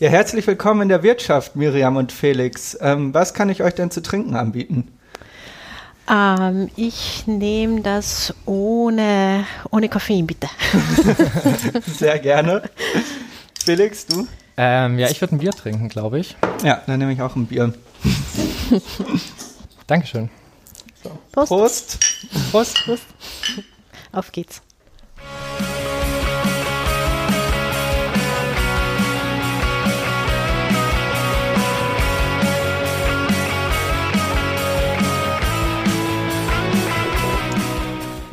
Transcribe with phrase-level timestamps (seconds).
[0.00, 2.74] Ja, herzlich willkommen in der Wirtschaft, Miriam und Felix.
[2.80, 4.88] Ähm, was kann ich euch denn zu trinken anbieten?
[6.10, 10.48] Ähm, ich nehme das ohne, ohne Koffein, bitte.
[11.86, 12.62] Sehr gerne.
[13.62, 14.26] Felix, du?
[14.56, 16.34] Ähm, ja, ich würde ein Bier trinken, glaube ich.
[16.64, 17.74] Ja, dann nehme ich auch ein Bier.
[19.86, 20.30] Dankeschön.
[21.04, 21.10] So.
[21.30, 21.50] Prost.
[21.50, 21.98] Prost.
[22.50, 22.84] Prost.
[22.86, 23.04] Prost.
[24.12, 24.62] Auf geht's.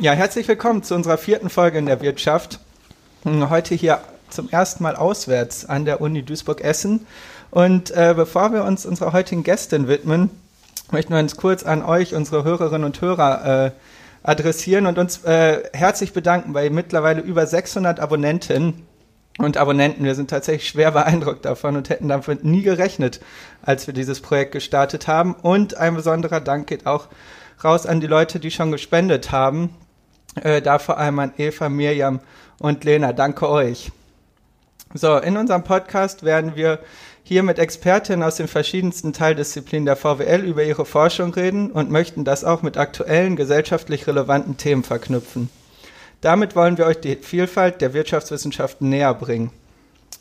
[0.00, 2.60] Ja, herzlich willkommen zu unserer vierten Folge in der Wirtschaft.
[3.24, 7.04] Heute hier zum ersten Mal auswärts an der Uni Duisburg-Essen.
[7.50, 10.30] Und äh, bevor wir uns unserer heutigen Gästin widmen,
[10.92, 13.70] möchten wir uns kurz an euch, unsere Hörerinnen und Hörer, äh,
[14.22, 18.86] adressieren und uns äh, herzlich bedanken bei mittlerweile über 600 Abonnentinnen
[19.38, 20.04] und Abonnenten.
[20.04, 23.18] Wir sind tatsächlich schwer beeindruckt davon und hätten damit nie gerechnet,
[23.62, 25.34] als wir dieses Projekt gestartet haben.
[25.34, 27.08] Und ein besonderer Dank geht auch
[27.64, 29.74] raus an die Leute, die schon gespendet haben.
[30.42, 32.20] Äh, da vor allem an Eva, Mirjam
[32.58, 33.12] und Lena.
[33.12, 33.90] Danke euch.
[34.94, 36.78] So, in unserem Podcast werden wir
[37.22, 42.24] hier mit Expertinnen aus den verschiedensten Teildisziplinen der VWL über ihre Forschung reden und möchten
[42.24, 45.50] das auch mit aktuellen gesellschaftlich relevanten Themen verknüpfen.
[46.22, 49.50] Damit wollen wir euch die Vielfalt der Wirtschaftswissenschaften näher bringen.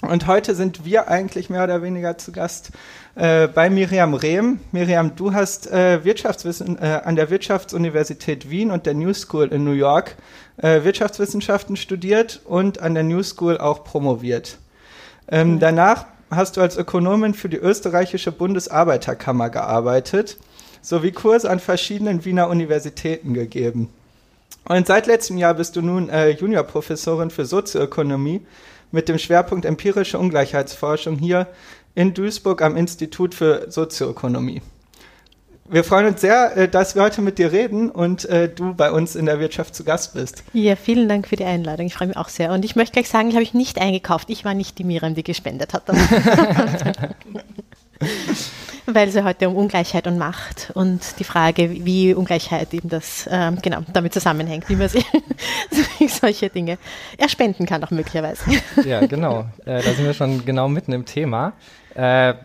[0.01, 2.69] Und heute sind wir eigentlich mehr oder weniger zu Gast
[3.15, 4.59] äh, bei Miriam Rehm.
[4.71, 9.63] Miriam, du hast äh, Wirtschaftswissen äh, an der Wirtschaftsuniversität Wien und der New School in
[9.63, 10.15] New York
[10.57, 14.59] äh, Wirtschaftswissenschaften studiert und an der New School auch promoviert.
[15.29, 15.59] Ähm, mhm.
[15.59, 20.37] Danach hast du als Ökonomin für die österreichische Bundesarbeiterkammer gearbeitet
[20.81, 23.89] sowie Kurse an verschiedenen Wiener Universitäten gegeben.
[24.65, 28.41] Und seit letztem Jahr bist du nun äh, Juniorprofessorin für Sozioökonomie
[28.91, 31.47] mit dem Schwerpunkt empirische Ungleichheitsforschung hier
[31.95, 34.61] in Duisburg am Institut für Sozioökonomie.
[35.69, 38.89] Wir freuen uns sehr, äh, dass wir heute mit dir reden und äh, du bei
[38.89, 40.43] uns in der Wirtschaft zu Gast bist.
[40.53, 41.87] Ja, vielen Dank für die Einladung.
[41.87, 42.53] Ich freue mich auch sehr.
[42.53, 44.29] Und ich möchte gleich sagen, ich habe mich nicht eingekauft.
[44.29, 45.83] Ich war nicht die Miriam, die gespendet hat.
[48.89, 53.27] Weil es ja heute um Ungleichheit und Macht und die Frage, wie Ungleichheit eben das
[53.29, 55.05] ähm, genau damit zusammenhängt, wie man sich
[56.07, 56.77] solche Dinge
[57.17, 58.43] erspenden kann, auch möglicherweise.
[58.85, 59.41] Ja, genau.
[59.65, 61.51] Äh, da sind wir schon genau mitten im Thema.
[61.95, 62.35] Äh,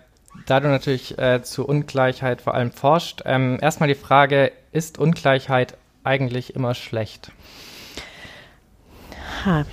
[0.46, 5.76] da du natürlich äh, zu Ungleichheit vor allem forscht, ähm, erstmal die Frage, ist Ungleichheit
[6.02, 7.30] eigentlich immer schlecht?
[9.44, 9.64] Ha.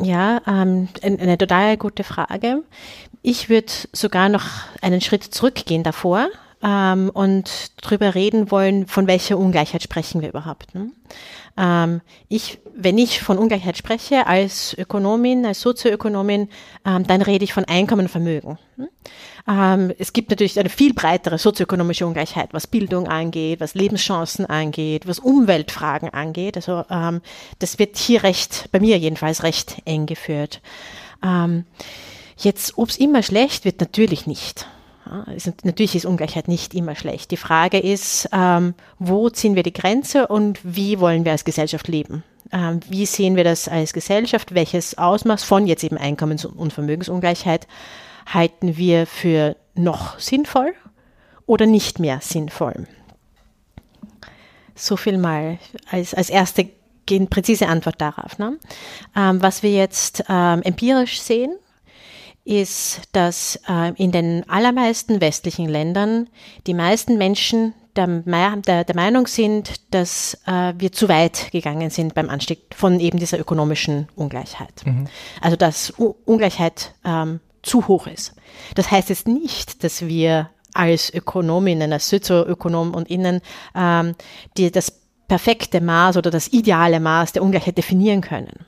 [0.00, 2.62] Ja, ähm, eine, eine total gute Frage.
[3.22, 4.44] Ich würde sogar noch
[4.80, 6.28] einen Schritt zurückgehen davor
[6.62, 10.74] ähm, und darüber reden wollen, von welcher Ungleichheit sprechen wir überhaupt.
[10.74, 10.90] Ne?
[11.56, 16.48] Ähm, ich, wenn ich von Ungleichheit spreche als Ökonomin, als Sozioökonomin,
[16.84, 18.58] ähm, dann rede ich von Einkommen und Vermögen.
[18.76, 18.88] Hm?
[19.48, 25.06] Ähm, es gibt natürlich eine viel breitere sozioökonomische Ungleichheit, was Bildung angeht, was Lebenschancen angeht,
[25.06, 26.56] was Umweltfragen angeht.
[26.56, 27.20] Also ähm,
[27.58, 30.60] das wird hier recht, bei mir jedenfalls recht eng geführt.
[32.42, 34.66] Jetzt, ob es immer schlecht wird, natürlich nicht.
[35.62, 37.30] Natürlich ist Ungleichheit nicht immer schlecht.
[37.30, 41.86] Die Frage ist, ähm, wo ziehen wir die Grenze und wie wollen wir als Gesellschaft
[41.88, 42.24] leben?
[42.50, 44.54] Ähm, wie sehen wir das als Gesellschaft?
[44.54, 47.66] Welches Ausmaß von jetzt eben Einkommens- und Vermögensungleichheit
[48.26, 50.74] halten wir für noch sinnvoll
[51.46, 52.86] oder nicht mehr sinnvoll?
[54.74, 55.58] So viel mal
[55.90, 56.68] als, als erste
[57.28, 58.38] präzise Antwort darauf.
[58.38, 58.58] Ne?
[59.14, 61.56] Ähm, was wir jetzt empirisch sehen,
[62.44, 66.28] ist, dass äh, in den allermeisten westlichen Ländern
[66.66, 72.14] die meisten Menschen der, der, der Meinung sind, dass äh, wir zu weit gegangen sind
[72.14, 74.82] beim Anstieg von eben dieser ökonomischen Ungleichheit.
[74.84, 75.06] Mhm.
[75.40, 78.34] Also dass U Ungleichheit ähm, zu hoch ist.
[78.74, 83.40] Das heißt jetzt nicht, dass wir als Ökonominnen, als Sozioökonomen und Innen
[83.74, 84.14] ähm,
[84.56, 88.61] die das perfekte Maß oder das ideale Maß der Ungleichheit definieren können.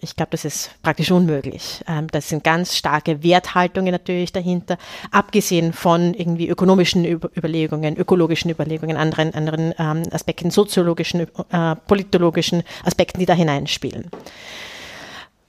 [0.00, 1.84] Ich glaube, das ist praktisch unmöglich.
[1.86, 4.78] Ähm, das sind ganz starke Werthaltungen natürlich dahinter,
[5.12, 13.20] abgesehen von irgendwie ökonomischen Überlegungen, ökologischen Überlegungen, anderen, anderen ähm, Aspekten, soziologischen, äh, politologischen Aspekten,
[13.20, 14.10] die da hineinspielen.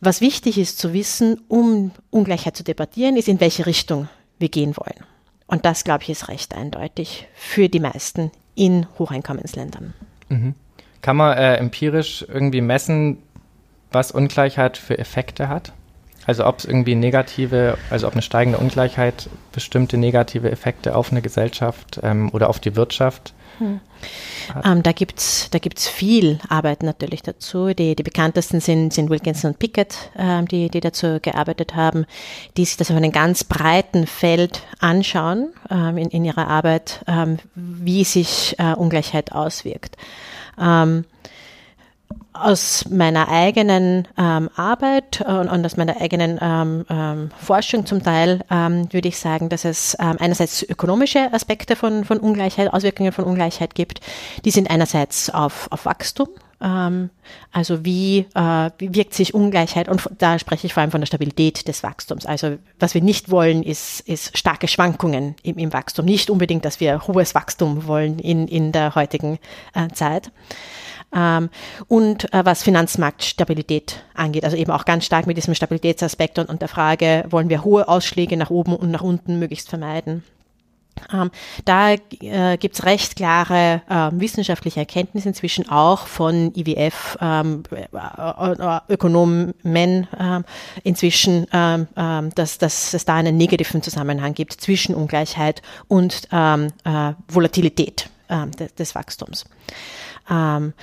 [0.01, 4.07] Was wichtig ist zu wissen, um Ungleichheit zu debattieren, ist, in welche Richtung
[4.37, 5.05] wir gehen wollen.
[5.47, 9.93] Und das, glaube ich, ist recht eindeutig für die meisten in Hocheinkommensländern.
[10.29, 10.55] Mhm.
[11.01, 13.17] Kann man äh, empirisch irgendwie messen,
[13.91, 15.73] was Ungleichheit für Effekte hat?
[16.27, 21.21] Also ob es irgendwie negative, also ob eine steigende Ungleichheit bestimmte negative Effekte auf eine
[21.21, 23.79] Gesellschaft ähm, oder auf die Wirtschaft hm.
[24.65, 27.73] Ähm, da gibt es da gibt's viel Arbeit natürlich dazu.
[27.75, 32.05] Die, die bekanntesten sind, sind Wilkinson und Pickett, ähm, die, die dazu gearbeitet haben,
[32.57, 37.37] die sich das auf einem ganz breiten Feld anschauen ähm, in, in ihrer Arbeit, ähm,
[37.53, 39.95] wie sich äh, Ungleichheit auswirkt.
[42.33, 48.41] Aus meiner eigenen ähm, Arbeit und, und, aus meiner eigenen ähm, ähm, Forschung zum Teil
[48.49, 53.25] ähm, würde ich sagen, dass es ähm, einerseits ökonomische Aspekte von, von Ungleichheit, Auswirkungen von
[53.25, 53.99] Ungleichheit gibt.
[54.45, 56.29] Die sind einerseits auf, auf Wachstum.
[56.61, 57.09] Ähm,
[57.51, 61.07] also wie, äh, wie wirkt sich Ungleichheit, und da spreche ich vor allem von der
[61.07, 62.25] Stabilität des Wachstums.
[62.25, 66.05] Also was wir nicht wollen, ist, ist starke Schwankungen im, im Wachstum.
[66.05, 69.39] Nicht unbedingt, dass wir hohes Wachstum wollen in, in der heutigen
[69.73, 70.31] äh, Zeit.
[71.13, 71.49] Ähm,
[71.87, 76.61] und äh, was Finanzmarktstabilität angeht, also eben auch ganz stark mit diesem Stabilitätsaspekt und, und
[76.61, 80.23] der Frage, wollen wir hohe Ausschläge nach oben und nach unten möglichst vermeiden.
[81.11, 81.31] Ähm,
[81.65, 87.87] da äh, gibt es recht klare äh, wissenschaftliche Erkenntnisse inzwischen auch von IWF, ähm, äh,
[87.93, 90.41] äh, Ökonomen, äh,
[90.83, 96.67] inzwischen, ähm, ähm, dass, dass es da einen negativen Zusammenhang gibt zwischen Ungleichheit und ähm,
[96.83, 98.09] äh, Volatilität
[98.57, 99.45] des, des Wachstums
[100.31, 100.73] ähm,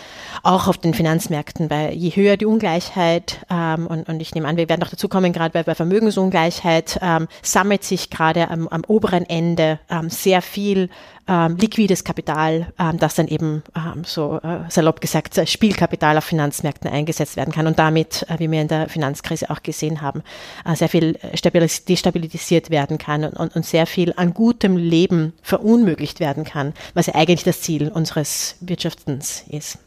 [0.42, 4.56] auch auf den Finanzmärkten, weil je höher die Ungleichheit, ähm, und, und ich nehme an,
[4.56, 8.82] wir werden noch dazu kommen, gerade bei, bei Vermögensungleichheit, ähm, sammelt sich gerade am, am
[8.86, 10.90] oberen Ende ähm, sehr viel
[11.28, 16.90] ähm, liquides Kapital, ähm, das dann eben ähm, so äh, salopp gesagt Spielkapital auf Finanzmärkten
[16.90, 20.22] eingesetzt werden kann und damit, äh, wie wir in der Finanzkrise auch gesehen haben,
[20.64, 26.20] äh, sehr viel stabilis destabilisiert werden kann und, und sehr viel an gutem Leben verunmöglicht
[26.20, 29.78] werden kann, was ja eigentlich das Ziel unseres Wirtschaftens ist.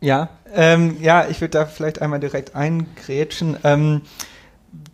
[0.00, 3.56] Ja, ähm, ja, ich würde da vielleicht einmal direkt eingrätschen.
[3.64, 4.02] Ähm,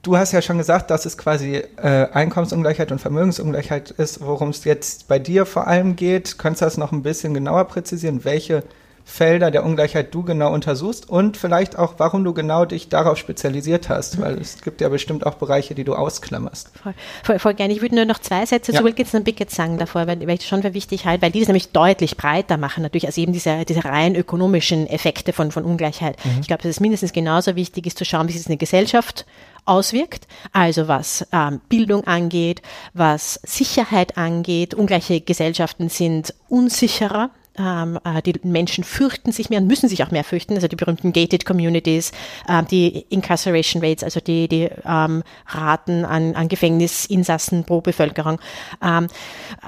[0.02, 4.64] du hast ja schon gesagt, dass es quasi äh, Einkommensungleichheit und Vermögensungleichheit ist, worum es
[4.64, 6.38] jetzt bei dir vor allem geht.
[6.38, 8.64] Könntest du das noch ein bisschen genauer präzisieren, welche
[9.04, 13.88] Felder der Ungleichheit du genau untersuchst und vielleicht auch, warum du genau dich darauf spezialisiert
[13.88, 16.70] hast, weil es gibt ja bestimmt auch Bereiche, die du ausklammerst.
[16.82, 17.72] Voll, voll, voll gerne.
[17.72, 18.78] Ich würde nur noch zwei Sätze ja.
[18.78, 21.32] zu Wilkinson und Bickett sagen davor, weil, weil ich das schon für wichtig halte, weil
[21.32, 25.50] die das nämlich deutlich breiter machen, natürlich als eben diese, diese rein ökonomischen Effekte von,
[25.50, 26.16] von Ungleichheit.
[26.24, 26.40] Mhm.
[26.40, 29.26] Ich glaube, dass es mindestens genauso wichtig ist zu schauen, wie sich eine Gesellschaft
[29.64, 32.62] auswirkt, also was ähm, Bildung angeht,
[32.94, 34.74] was Sicherheit angeht.
[34.74, 40.10] Ungleiche Gesellschaften sind unsicherer ähm, äh, die Menschen fürchten sich mehr und müssen sich auch
[40.10, 42.12] mehr fürchten, also die berühmten gated communities,
[42.48, 48.38] äh, die Incarceration Rates, also die, die ähm, Raten an, an Gefängnisinsassen pro Bevölkerung.
[48.82, 49.08] Ähm,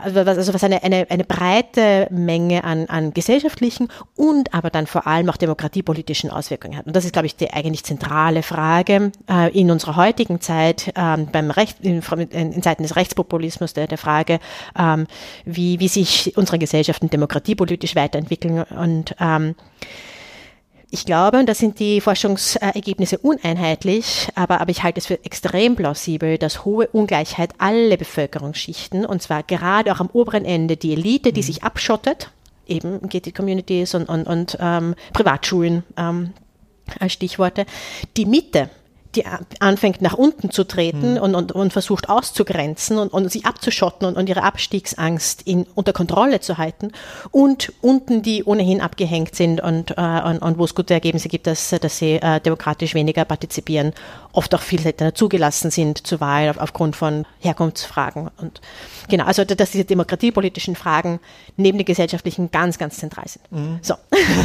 [0.03, 5.07] also, also was eine, eine, eine breite Menge an, an gesellschaftlichen und aber dann vor
[5.07, 6.87] allem auch demokratiepolitischen Auswirkungen hat.
[6.87, 11.29] Und das ist, glaube ich, die eigentlich zentrale Frage äh, in unserer heutigen Zeit, ähm,
[11.31, 14.41] beim Recht, in, in, Zeiten des Rechtspopulismus, der, der Frage,
[14.79, 15.07] ähm,
[15.45, 18.63] wie, wie sich unsere Gesellschaften demokratiepolitisch politisch weiterentwickeln.
[18.63, 19.55] Und ähm,
[20.91, 25.75] ich glaube, und da sind die Forschungsergebnisse uneinheitlich, aber, aber ich halte es für extrem
[25.75, 31.33] plausibel, dass hohe Ungleichheit alle Bevölkerungsschichten, und zwar gerade auch am oberen Ende, die Elite,
[31.33, 31.47] die mhm.
[31.47, 32.31] sich abschottet,
[32.67, 36.33] eben Gated Communities und, und, und ähm, Privatschulen ähm,
[37.01, 37.67] als Stichworte,
[38.17, 38.71] die Mitte,
[39.17, 39.25] die
[39.61, 41.19] anfängt nach unten zu treten mhm.
[41.19, 45.93] und, und, und versucht auszugrenzen und, und sich abzuschotten und, und ihre Abstiegsangst in, unter
[45.93, 46.93] Kontrolle zu halten
[47.31, 51.47] und unten die ohnehin abgehängt sind und, äh, und, und wo es gute Ergebnisse gibt,
[51.47, 53.93] dass, dass sie äh, demokratisch weniger partizipieren,
[54.33, 58.61] oft auch viel seltener zugelassen sind zur Wahl auf, aufgrund von Herkunftsfragen und
[59.09, 61.21] Genau, also dass diese demokratiepolitischen Fragen
[61.57, 63.53] neben den gesellschaftlichen ganz, ganz zentral sind.
[63.53, 63.79] Mhm.
[63.83, 63.95] So,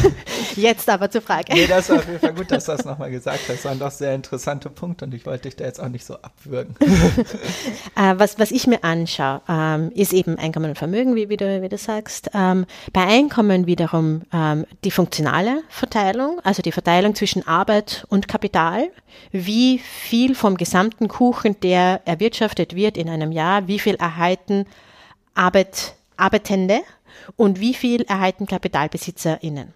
[0.56, 1.54] jetzt aber zur Frage.
[1.54, 3.48] Nee, das war auf jeden Fall gut, dass du das nochmal gesagt hast.
[3.48, 6.14] Das waren doch sehr interessante Punkte und ich wollte dich da jetzt auch nicht so
[6.16, 6.76] abwürgen.
[7.96, 11.62] äh, was, was ich mir anschaue, ähm, ist eben Einkommen und Vermögen, wie, wie, du,
[11.62, 12.30] wie du sagst.
[12.34, 18.90] Ähm, bei Einkommen wiederum ähm, die funktionale Verteilung, also die Verteilung zwischen Arbeit und Kapital.
[19.32, 24.66] Wie viel vom gesamten Kuchen, der erwirtschaftet wird in einem Jahr, wie viel erhalten erhalten
[25.34, 26.80] Arbeit, Arbeitende
[27.36, 29.72] und wie viel erhalten KapitalbesitzerInnen.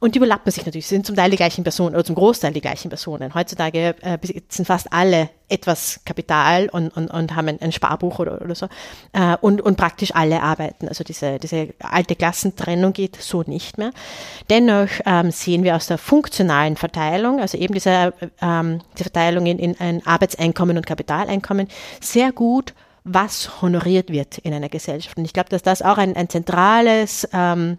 [0.00, 2.60] Und die überlappen sich natürlich, sind zum Teil die gleichen Personen oder zum Großteil die
[2.60, 3.34] gleichen Personen.
[3.34, 8.40] Heutzutage äh, besitzen fast alle etwas Kapital und, und, und haben ein, ein Sparbuch oder,
[8.42, 8.66] oder so.
[9.12, 10.88] Äh, und, und praktisch alle arbeiten.
[10.88, 13.90] Also diese, diese alte Klassentrennung geht so nicht mehr.
[14.50, 19.58] Dennoch ähm, sehen wir aus der funktionalen Verteilung, also eben diese ähm, die Verteilung in,
[19.58, 21.68] in ein Arbeitseinkommen und Kapitaleinkommen,
[22.00, 25.16] sehr gut, was honoriert wird in einer Gesellschaft.
[25.16, 27.78] Und ich glaube, dass das auch ein, ein zentrales ähm,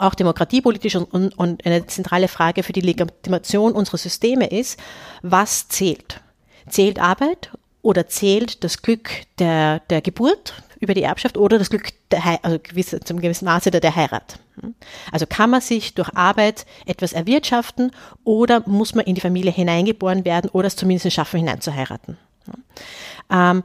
[0.00, 4.78] auch demokratiepolitisch und, und, eine zentrale Frage für die Legitimation unserer Systeme ist,
[5.22, 6.20] was zählt?
[6.68, 7.50] Zählt Arbeit
[7.82, 12.58] oder zählt das Glück der, der Geburt über die Erbschaft oder das Glück der, also
[12.58, 14.38] gewisse, zum gewissen Maße der, der Heirat?
[15.10, 17.92] Also kann man sich durch Arbeit etwas erwirtschaften
[18.24, 22.18] oder muss man in die Familie hineingeboren werden oder es zumindest schaffen, hinein zu heiraten?
[23.30, 23.62] Ähm,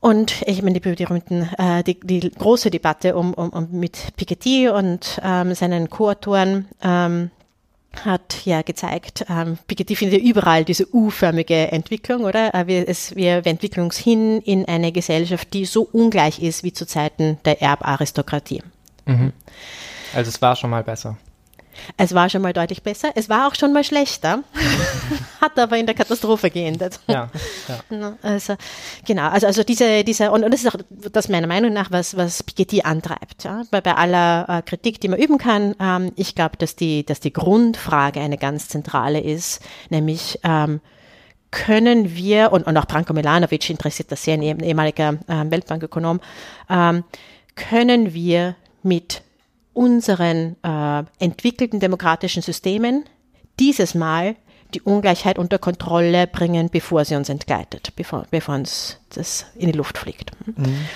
[0.00, 4.68] und ich meine, die, berühmten, äh, die, die große Debatte um, um, um mit Piketty
[4.68, 7.30] und ähm, seinen Co-Autoren ähm,
[8.04, 12.54] hat ja gezeigt, ähm, Piketty findet ja überall diese U-förmige Entwicklung, oder?
[12.54, 16.72] Äh, wir, es, wir entwickeln uns hin in eine Gesellschaft, die so ungleich ist wie
[16.72, 18.62] zu Zeiten der Erbaristokratie.
[19.04, 19.32] Mhm.
[20.14, 21.18] Also es war schon mal besser.
[21.96, 23.10] Es war schon mal deutlich besser.
[23.14, 24.42] Es war auch schon mal schlechter,
[25.40, 27.00] hat aber in der Katastrophe geendet.
[27.06, 27.30] Ja,
[27.90, 28.16] ja.
[28.22, 28.56] Also
[29.06, 30.80] genau, also also diese diese und, und das ist auch
[31.12, 33.44] das meiner Meinung nach was was Piketty antreibt.
[33.44, 33.62] Ja?
[33.70, 37.20] Bei, bei aller äh, Kritik, die man üben kann, ähm, ich glaube, dass die dass
[37.20, 39.60] die Grundfrage eine ganz zentrale ist,
[39.90, 40.80] nämlich ähm,
[41.50, 46.20] können wir und, und auch Branko Milanovic interessiert das sehr, ein ehemaliger äh, Weltbankökonom,
[46.68, 47.04] ähm,
[47.56, 49.22] können wir mit
[49.72, 53.04] unseren äh, entwickelten demokratischen Systemen
[53.58, 54.36] dieses Mal
[54.74, 59.76] die Ungleichheit unter Kontrolle bringen, bevor sie uns entgleitet, bevor, bevor uns das in die
[59.76, 60.30] Luft fliegt.
[60.56, 60.86] Mhm.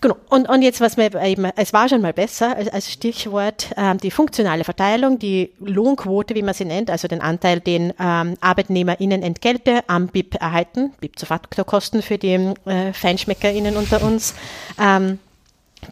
[0.00, 0.16] Genau.
[0.30, 3.98] Und, und jetzt, was mir eben, es war schon mal besser als, als Stichwort, ähm,
[3.98, 9.22] die funktionale Verteilung, die Lohnquote, wie man sie nennt, also den Anteil, den ähm, ArbeitnehmerInnen
[9.22, 14.34] Entgelte am BIP erhalten, BIP zu Faktorkosten für die äh, FeinschmeckerInnen unter uns,
[14.80, 15.18] ähm,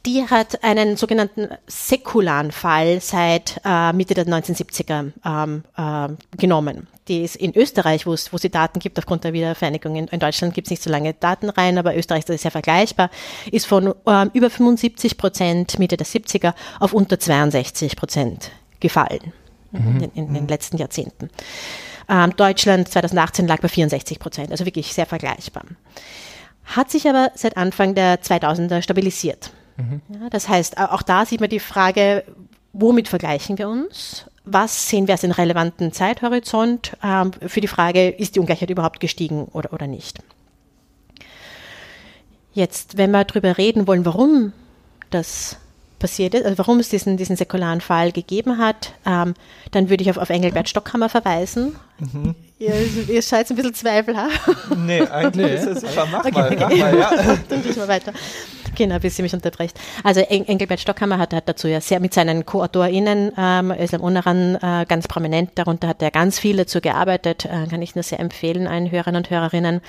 [0.04, 6.86] die hat einen sogenannten säkularen Fall seit äh, Mitte der 1970er ähm, äh, genommen.
[7.08, 9.96] Die ist in Österreich, wo es, wo sie Daten gibt, aufgrund der Wiedervereinigung.
[9.96, 12.50] In, in Deutschland gibt es nicht so lange Daten rein, aber Österreich das ist sehr
[12.50, 13.10] vergleichbar,
[13.50, 19.32] ist von ähm, über 75 Prozent Mitte der 70er auf unter 62 Prozent gefallen
[19.72, 20.00] mhm.
[20.14, 21.30] in, in, den letzten Jahrzehnten.
[22.10, 25.64] Ähm, Deutschland 2018 lag bei 64 Prozent, also wirklich sehr vergleichbar.
[26.64, 29.50] Hat sich aber seit Anfang der 2000er stabilisiert.
[29.78, 30.02] Mhm.
[30.20, 32.24] Ja, das heißt, auch da sieht man die Frage,
[32.72, 34.26] womit vergleichen wir uns?
[34.44, 39.00] Was sehen wir als den relevanten Zeithorizont ähm, für die Frage, ist die Ungleichheit überhaupt
[39.00, 40.18] gestiegen oder, oder nicht?
[42.52, 44.52] Jetzt, wenn wir darüber reden wollen, warum
[45.10, 45.56] das
[45.98, 49.34] passiert ist, also warum es diesen, diesen säkularen Fall gegeben hat, ähm,
[49.70, 51.76] dann würde ich auf, auf Engelbert Stockhammer verweisen.
[51.98, 52.34] Mhm.
[52.58, 52.74] Ihr,
[53.08, 54.40] ihr seid ein bisschen zweifelhaft.
[54.76, 55.54] Nee, eigentlich nee.
[55.54, 56.08] ist es super.
[56.12, 56.58] Mach okay, mal, okay.
[56.60, 57.10] mach mal, ja.
[57.48, 58.12] Dann gehe ich mal weiter.
[58.74, 59.78] Genau, bis sie mich unterbrecht.
[60.04, 64.86] Also Engelbert Stockhammer hat, hat dazu ja sehr mit seinen Co-AutorInnen, ähm, Islam Unaran äh,
[64.88, 68.66] ganz prominent, darunter hat er ganz viel dazu gearbeitet, äh, kann ich nur sehr empfehlen,
[68.66, 69.80] allen Hörern und Hörerinnen.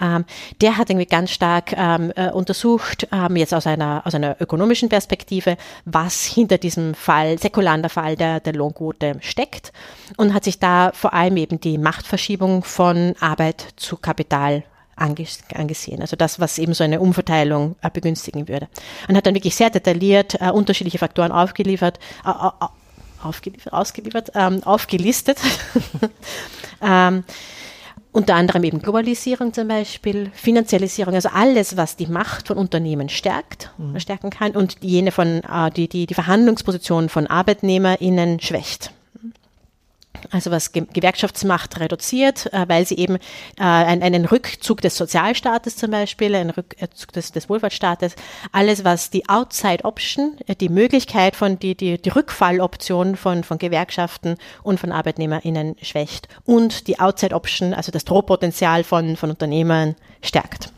[0.00, 0.24] Ähm,
[0.60, 4.88] der hat irgendwie ganz stark ähm, äh, untersucht, ähm, jetzt aus einer, aus einer ökonomischen
[4.88, 9.72] Perspektive, was hinter diesem Fall, säkularen Fall der, der Lohnquote steckt
[10.16, 14.64] und hat sich da vor allem eben die Machtverschiebung von Arbeit zu Kapital
[14.96, 16.00] angesehen.
[16.00, 18.68] Also das, was eben so eine Umverteilung äh, begünstigen würde.
[19.08, 22.30] Und hat dann wirklich sehr detailliert äh, unterschiedliche Faktoren aufgeliefert, äh,
[23.22, 25.38] aufgeliefert, ausgeliefert, ähm, aufgelistet.
[26.82, 27.24] ähm,
[28.12, 33.72] unter anderem eben Globalisierung zum Beispiel, Finanzialisierung, also alles, was die Macht von Unternehmen stärkt,
[33.76, 33.98] mhm.
[33.98, 38.92] stärken kann und jene von, äh, die, die, die Verhandlungsposition von ArbeitnehmerInnen schwächt
[40.30, 46.34] also was Gewerkschaftsmacht reduziert, äh, weil sie eben äh, einen Rückzug des Sozialstaates zum Beispiel,
[46.34, 48.14] einen Rückzug des, des Wohlfahrtsstaates,
[48.52, 53.58] alles was die Outside Option, äh, die Möglichkeit von, die, die, die Rückfalloption von, von
[53.58, 59.94] Gewerkschaften und von ArbeitnehmerInnen schwächt und die Outside Option, also das Drohpotenzial von, von Unternehmern
[60.22, 60.70] stärkt.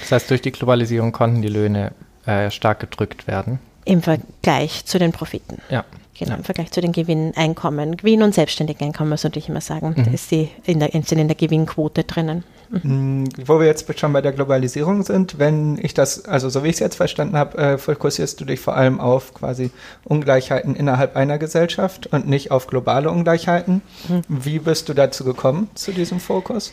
[0.00, 1.92] Das heißt, durch die Globalisierung konnten die Löhne
[2.26, 3.58] äh, stark gedrückt werden?
[3.84, 5.60] Im Vergleich zu den Profiten.
[5.68, 5.84] Ja.
[6.18, 7.96] Genau, im Vergleich zu den Gewinneinkommen.
[7.96, 9.94] Gewinn- und Selbstständigen sollte ich immer sagen.
[9.96, 10.04] Mhm.
[10.04, 12.44] Da ist die in der, sind in der Gewinnquote drinnen.
[12.70, 13.28] Mhm.
[13.44, 16.74] Wo wir jetzt schon bei der Globalisierung sind, wenn ich das, also so wie ich
[16.74, 19.70] es jetzt verstanden habe, äh, fokussierst du dich vor allem auf quasi
[20.04, 23.82] Ungleichheiten innerhalb einer Gesellschaft und nicht auf globale Ungleichheiten.
[24.08, 24.22] Mhm.
[24.28, 26.72] Wie bist du dazu gekommen, zu diesem Fokus?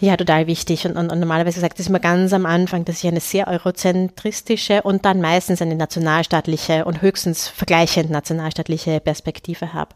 [0.00, 0.86] Ja, total wichtig.
[0.86, 4.82] Und, und, und normalerweise sagt es immer ganz am Anfang, dass ich eine sehr eurozentristische
[4.82, 9.90] und dann meistens eine nationalstaatliche und höchstens vergleichend nationalstaatliche Perspektive habe.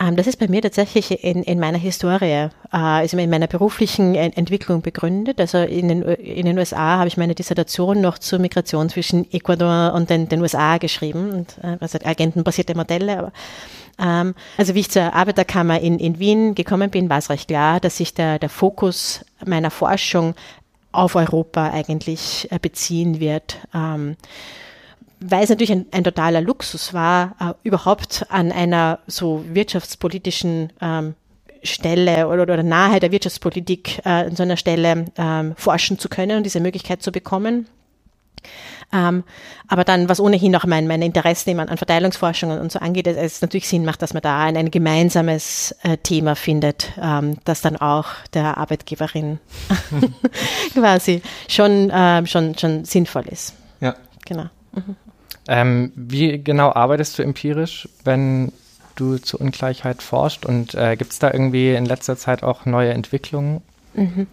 [0.00, 4.14] Ähm, das ist bei mir tatsächlich in, in meiner Historie, äh, also in meiner beruflichen
[4.14, 5.40] Entwicklung Forschung begründet.
[5.40, 9.92] Also in den, in den USA habe ich meine Dissertation noch zur Migration zwischen Ecuador
[9.94, 13.32] und den, den USA geschrieben, und, also agentenbasierte Modelle, aber
[13.98, 17.80] ähm, also wie ich zur Arbeiterkammer in, in Wien gekommen bin, war es recht klar,
[17.80, 20.34] dass sich der, der Fokus meiner Forschung
[20.92, 23.58] auf Europa eigentlich äh, beziehen wird.
[23.74, 24.16] Ähm,
[25.22, 31.14] weil es natürlich ein, ein totaler Luxus war, äh, überhaupt an einer so wirtschaftspolitischen ähm,
[31.62, 36.38] Stelle oder, oder nahe der Wirtschaftspolitik äh, an so einer Stelle ähm, forschen zu können
[36.38, 37.66] und diese Möglichkeit zu bekommen.
[38.92, 39.22] Ähm,
[39.68, 43.06] aber dann, was ohnehin auch mein, meine Interessen an, an Verteilungsforschung und, und, so angeht,
[43.06, 47.36] es, es natürlich Sinn macht, dass man da ein, ein gemeinsames äh, Thema findet, ähm,
[47.44, 49.38] das dann auch der Arbeitgeberin
[50.74, 53.54] quasi schon, äh, schon, schon sinnvoll ist.
[53.80, 53.94] Ja.
[54.26, 54.46] Genau.
[54.72, 54.96] Mhm.
[55.46, 58.52] Ähm, wie genau arbeitest du empirisch, wenn
[59.00, 62.92] du zur Ungleichheit forscht und äh, gibt es da irgendwie in letzter Zeit auch neue
[62.92, 63.62] Entwicklungen?
[63.94, 64.26] Mhm.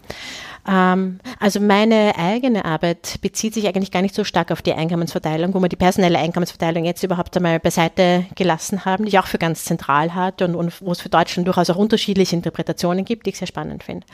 [0.67, 5.53] Ähm, also meine eigene Arbeit bezieht sich eigentlich gar nicht so stark auf die Einkommensverteilung,
[5.53, 9.37] wo wir die personelle Einkommensverteilung jetzt überhaupt einmal beiseite gelassen haben, die ich auch für
[9.37, 13.31] ganz zentral hat und, und wo es für Deutschland durchaus auch unterschiedliche Interpretationen gibt, die
[13.31, 14.05] ich sehr spannend finde.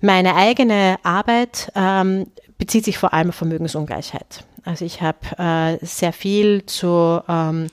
[0.00, 4.44] Meine eigene Arbeit ähm, bezieht sich vor allem auf Vermögensungleichheit.
[4.64, 7.68] Also ich habe äh, sehr viel zu, ähm,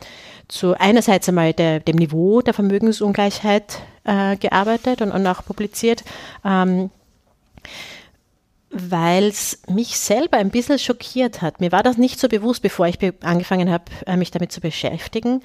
[0.54, 6.04] zu einerseits einmal der, dem Niveau der Vermögensungleichheit äh, gearbeitet und, und auch publiziert.
[6.46, 6.92] Ähm,
[8.70, 11.60] weil es mich selber ein bisschen schockiert hat.
[11.60, 14.62] Mir war das nicht so bewusst, bevor ich be angefangen habe, äh, mich damit zu
[14.62, 15.42] beschäftigen,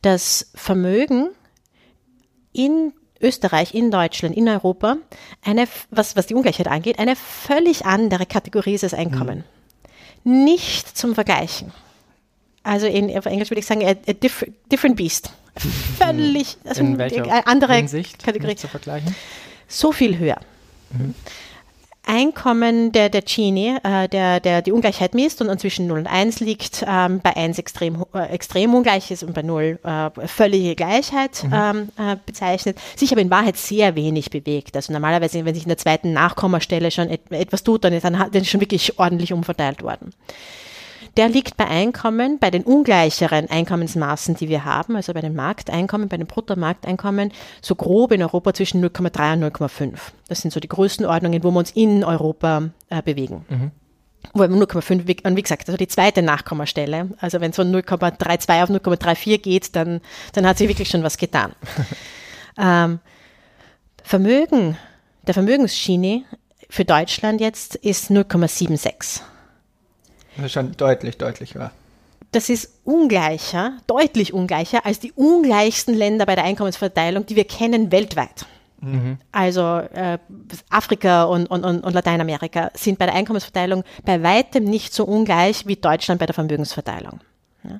[0.00, 1.28] dass Vermögen
[2.52, 4.96] in Österreich, in Deutschland, in Europa,
[5.42, 9.44] eine, was, was die Ungleichheit angeht, eine völlig andere Kategorie ist als Einkommen.
[10.24, 10.44] Mhm.
[10.44, 11.72] Nicht zum Vergleichen.
[12.66, 15.30] Also in, auf Englisch würde ich sagen, a, a diff, different beast.
[15.98, 18.56] Völlig also in welcher andere Hinsicht Kategorie.
[18.56, 19.14] zu vergleichen?
[19.68, 20.40] So viel höher.
[20.90, 21.14] Mhm.
[22.08, 26.40] Einkommen der, der Gini, äh, der, der die Ungleichheit misst und zwischen 0 und 1
[26.40, 31.42] liegt, ähm, bei 1 extrem, äh, extrem ungleich ist und bei 0 äh, völlige Gleichheit
[31.44, 31.52] mhm.
[31.52, 34.76] ähm, äh, bezeichnet, sich aber in Wahrheit sehr wenig bewegt.
[34.76, 38.12] Also normalerweise, wenn sich in der zweiten Nachkommastelle schon et etwas tut, dann ist, dann,
[38.14, 40.12] dann ist schon wirklich ordentlich umverteilt worden
[41.16, 46.08] der liegt bei Einkommen, bei den ungleicheren Einkommensmaßen, die wir haben, also bei den Markteinkommen,
[46.08, 47.32] bei den Bruttomarkteinkommen,
[47.62, 49.94] so grob in Europa zwischen 0,3 und 0,5.
[50.28, 53.46] Das sind so die Größenordnungen, wo wir uns in Europa äh, bewegen.
[53.48, 53.70] Mhm.
[54.34, 58.70] Wo 0,5, und wie gesagt, also die zweite Nachkommastelle, also wenn es von 0,32 auf
[58.70, 60.00] 0,34 geht, dann,
[60.32, 61.52] dann hat sich wirklich schon was getan.
[62.58, 62.98] ähm,
[64.02, 64.76] Vermögen,
[65.26, 66.24] der Vermögensschiene
[66.68, 69.22] für Deutschland jetzt ist 0,76.
[70.36, 71.70] Das ist schon deutlich, deutlich höher.
[72.32, 77.92] Das ist ungleicher, deutlich ungleicher als die ungleichsten Länder bei der Einkommensverteilung, die wir kennen
[77.92, 78.46] weltweit.
[78.80, 79.18] Mhm.
[79.32, 80.18] Also äh,
[80.68, 85.76] Afrika und, und, und Lateinamerika sind bei der Einkommensverteilung bei weitem nicht so ungleich wie
[85.76, 87.20] Deutschland bei der Vermögensverteilung.
[87.64, 87.78] Ja.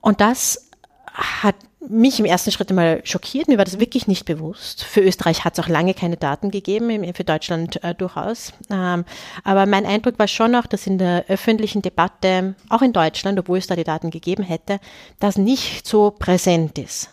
[0.00, 0.68] Und das
[1.12, 1.56] hat
[1.88, 3.48] mich im ersten Schritt einmal schockiert.
[3.48, 4.84] Mir war das wirklich nicht bewusst.
[4.84, 8.52] Für Österreich hat es auch lange keine Daten gegeben, für Deutschland äh, durchaus.
[8.70, 9.04] Ähm,
[9.44, 13.58] aber mein Eindruck war schon auch, dass in der öffentlichen Debatte, auch in Deutschland, obwohl
[13.58, 14.78] es da die Daten gegeben hätte,
[15.20, 17.10] das nicht so präsent ist.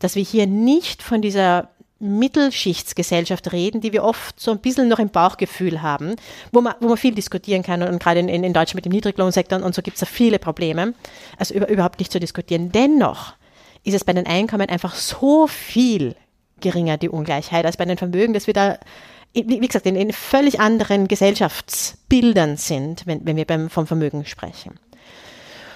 [0.00, 1.68] Dass wir hier nicht von dieser
[2.00, 6.14] Mittelschichtsgesellschaft reden, die wir oft so ein bisschen noch im Bauchgefühl haben,
[6.52, 9.60] wo man, wo man viel diskutieren kann und, gerade in, in, Deutschland mit dem Niedriglohnsektor
[9.62, 10.94] und so gibt es da viele Probleme,
[11.38, 12.70] also über, überhaupt nicht zu diskutieren.
[12.70, 13.34] Dennoch
[13.88, 16.14] ist es bei den Einkommen einfach so viel
[16.60, 18.78] geringer, die Ungleichheit, als bei den Vermögen, dass wir da,
[19.32, 24.78] wie gesagt, in, in völlig anderen Gesellschaftsbildern sind, wenn, wenn wir beim, vom Vermögen sprechen.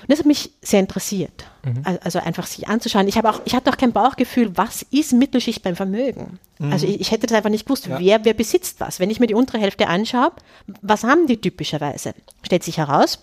[0.02, 1.84] Und das hat mich sehr interessiert, mhm.
[2.02, 3.06] also einfach sich anzuschauen.
[3.06, 6.40] Ich habe auch, ich hatte auch kein Bauchgefühl, was ist Mittelschicht beim Vermögen?
[6.58, 6.72] Mhm.
[6.72, 8.00] Also ich, ich, hätte das einfach nicht gewusst, ja.
[8.00, 8.98] wer, wer besitzt was.
[8.98, 10.32] Wenn ich mir die untere Hälfte anschaue,
[10.80, 12.14] was haben die typischerweise?
[12.42, 13.20] Stellt sich heraus,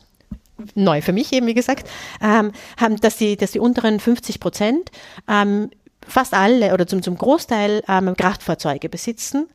[0.76, 1.88] neu für mich eben, wie gesagt,
[2.22, 4.92] ähm, haben, dass die, dass die unteren 50 Prozent
[5.28, 5.70] ähm,
[6.08, 9.48] fast alle oder zum, zum Großteil ähm, Kraftfahrzeuge besitzen,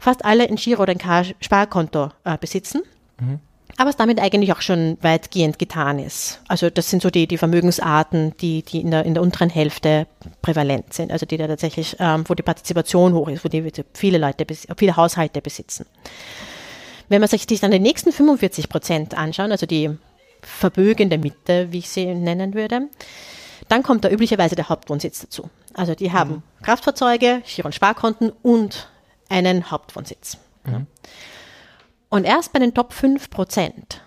[0.00, 2.82] fast alle ein Giro oder ein Sparkonto äh, besitzen.
[3.20, 3.40] Mhm.
[3.78, 6.40] Aber es damit eigentlich auch schon weitgehend getan ist.
[6.46, 10.06] Also das sind so die, die Vermögensarten, die, die in, der, in der unteren Hälfte
[10.42, 14.18] prävalent sind, also die da tatsächlich, ähm, wo die Partizipation hoch ist, wo die viele
[14.18, 14.44] Leute,
[14.76, 15.86] viele Haushalte besitzen.
[17.08, 19.90] Wenn man sich dann die nächsten 45 Prozent anschauen, also die
[20.42, 22.88] verbögende Mitte, wie ich sie nennen würde.
[23.68, 25.48] Dann kommt da üblicherweise der Hauptwohnsitz dazu.
[25.74, 26.62] Also die haben mhm.
[26.62, 28.88] Kraftfahrzeuge, Giro- und Sparkonten und
[29.28, 30.38] einen Hauptwohnsitz.
[30.64, 30.86] Mhm.
[32.08, 34.02] Und erst bei den Top 5 Prozent,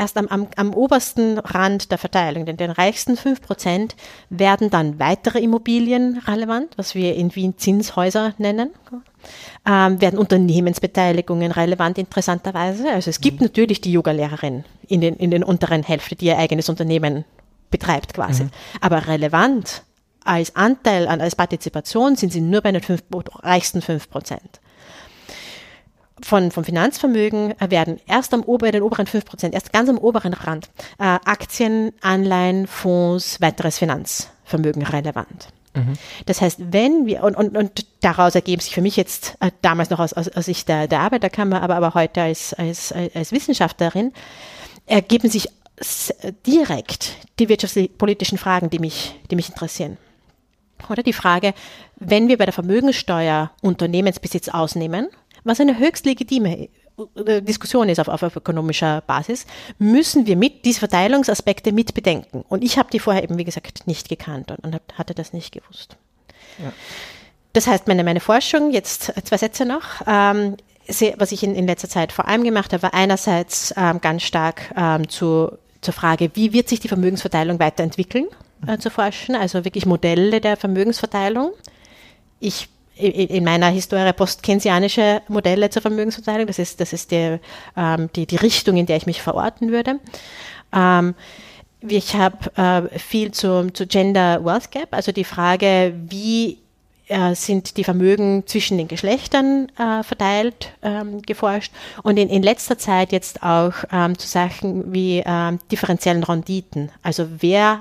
[0.00, 3.96] erst am, am, am obersten Rand der Verteilung, den, den reichsten 5 Prozent,
[4.28, 8.70] werden dann weitere Immobilien relevant, was wir in Wien Zinshäuser nennen
[9.66, 12.90] ähm, werden Unternehmensbeteiligungen relevant, interessanterweise.
[12.90, 13.46] Also es gibt mhm.
[13.46, 17.24] natürlich die Yoga-Lehrerin in den, in den unteren Hälfte, die ihr eigenes Unternehmen
[17.70, 18.44] betreibt quasi.
[18.44, 18.50] Mhm.
[18.80, 19.82] Aber relevant
[20.24, 23.02] als Anteil an, als Partizipation sind sie nur bei den fünf,
[23.42, 24.60] reichsten fünf Prozent.
[26.22, 30.70] Von, vom Finanzvermögen werden erst am oberen, den oberen 5%, erst ganz am oberen Rand
[30.98, 35.48] äh, Aktien, Anleihen, Fonds, weiteres Finanzvermögen relevant.
[35.74, 35.94] Mhm.
[36.26, 39.90] Das heißt, wenn wir, und, und, und daraus ergeben sich für mich jetzt äh, damals
[39.90, 44.12] noch aus, aus, aus Sicht der, der Arbeiterkammer, aber, aber heute als, als, als Wissenschaftlerin,
[44.86, 45.48] ergeben sich
[46.46, 49.96] direkt die wirtschaftspolitischen Fragen, die mich, die mich interessieren.
[50.88, 51.54] Oder die Frage,
[51.96, 55.08] wenn wir bei der Vermögenssteuer Unternehmensbesitz ausnehmen,
[55.44, 56.68] was eine höchst legitime
[57.26, 59.46] äh, Diskussion ist auf, auf, auf ökonomischer Basis,
[59.78, 62.44] müssen wir mit diese Verteilungsaspekte mit bedenken.
[62.48, 65.52] Und ich habe die vorher eben, wie gesagt, nicht gekannt und, und hatte das nicht
[65.52, 65.96] gewusst.
[66.58, 66.72] Ja.
[67.52, 70.56] Das heißt, meine, meine Forschung, jetzt zwei Sätze noch, ähm,
[71.16, 74.72] was ich in, in letzter Zeit vor allem gemacht habe, war einerseits ähm, ganz stark
[74.76, 78.26] ähm, zu, zur Frage, wie wird sich die Vermögensverteilung weiterentwickeln,
[78.66, 81.52] äh, zu forschen, also wirklich Modelle der Vermögensverteilung.
[82.40, 82.68] Ich
[83.00, 86.46] in meiner Historie postkensianische Modelle zur Vermögensverteilung.
[86.46, 87.38] Das ist, das ist die,
[87.76, 90.00] ähm, die, die Richtung, in der ich mich verorten würde.
[90.72, 91.14] Ähm,
[91.80, 96.58] ich habe äh, viel zu, zu Gender Wealth Gap, also die Frage, wie
[97.10, 102.78] äh, sind die Vermögen zwischen den Geschlechtern äh, verteilt, ähm, geforscht und in, in letzter
[102.78, 106.90] Zeit jetzt auch ähm, zu Sachen wie ähm, differenziellen Renditen.
[107.02, 107.80] Also wer,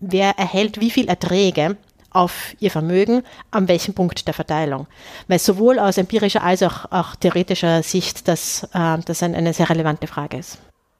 [0.00, 1.76] wer erhält wie viel Erträge
[2.18, 4.88] auf ihr Vermögen, an welchem Punkt der Verteilung.
[5.28, 9.70] Weil sowohl aus empirischer als auch, auch theoretischer Sicht das, äh, das ein, eine sehr
[9.70, 10.58] relevante Frage ist.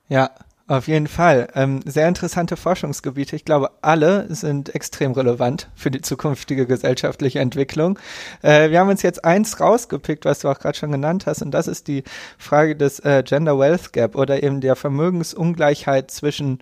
[0.08, 0.30] Ja,
[0.68, 1.48] auf jeden Fall.
[1.54, 3.34] Ähm, sehr interessante Forschungsgebiete.
[3.34, 7.98] Ich glaube, alle sind extrem relevant für die zukünftige gesellschaftliche Entwicklung.
[8.42, 11.50] Äh, wir haben uns jetzt eins rausgepickt, was du auch gerade schon genannt hast, und
[11.52, 12.04] das ist die
[12.36, 16.58] Frage des äh, Gender Wealth Gap oder eben der Vermögensungleichheit zwischen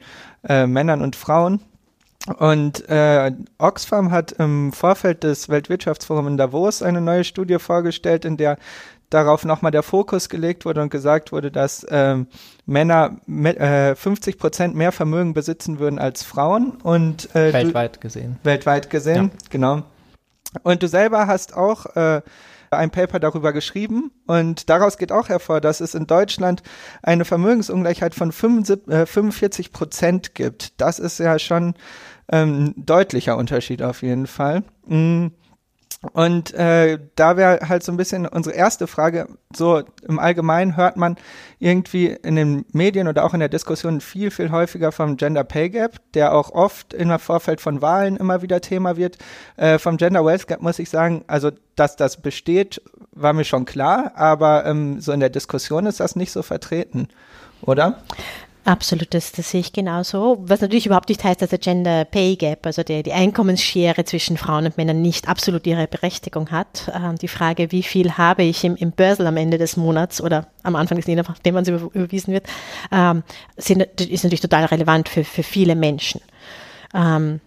[0.49, 1.61] äh, Männern und Frauen.
[2.38, 8.37] Und äh, Oxfam hat im Vorfeld des Weltwirtschaftsforums in Davos eine neue Studie vorgestellt, in
[8.37, 8.59] der
[9.11, 12.26] darauf nochmal der Fokus gelegt wurde und gesagt wurde, dass ähm,
[12.66, 18.38] Männer mit, äh, 50 Prozent mehr Vermögen besitzen würden als Frauen und äh, weltweit gesehen.
[18.42, 19.38] Weltweit gesehen, ja.
[19.50, 19.83] genau.
[20.62, 22.22] Und du selber hast auch äh,
[22.70, 26.62] ein Paper darüber geschrieben und daraus geht auch hervor, dass es in Deutschland
[27.02, 30.81] eine Vermögensungleichheit von 45 äh, Prozent gibt.
[30.81, 31.74] Das ist ja schon
[32.31, 34.62] ähm, deutlicher Unterschied auf jeden Fall.
[34.87, 35.29] Mm.
[36.12, 40.96] Und äh, da wäre halt so ein bisschen unsere erste Frage, so im Allgemeinen hört
[40.96, 41.16] man
[41.59, 45.70] irgendwie in den Medien oder auch in der Diskussion viel, viel häufiger vom Gender Pay
[45.70, 49.16] Gap, der auch oft im Vorfeld von Wahlen immer wieder Thema wird.
[49.56, 52.82] Äh, vom Gender Wealth Gap muss ich sagen, also dass das besteht,
[53.12, 57.09] war mir schon klar, aber ähm, so in der Diskussion ist das nicht so vertreten,
[57.62, 58.02] oder?
[58.66, 60.38] Absolut, das, das sehe ich genauso.
[60.40, 64.37] Was natürlich überhaupt nicht heißt, dass der Gender Pay Gap, also die, die Einkommensschere zwischen
[64.37, 66.90] Frauen und Männern nicht absolut ihre Berechtigung hat.
[66.92, 70.48] Ähm, die Frage, wie viel habe ich im, im Börsel am Ende des Monats oder
[70.64, 72.48] am Anfang des Monats, nachdem man es über, überwiesen wird,
[72.90, 73.22] ähm,
[73.57, 76.20] sind, ist natürlich total relevant für, für viele Menschen.
[76.92, 77.40] Ähm,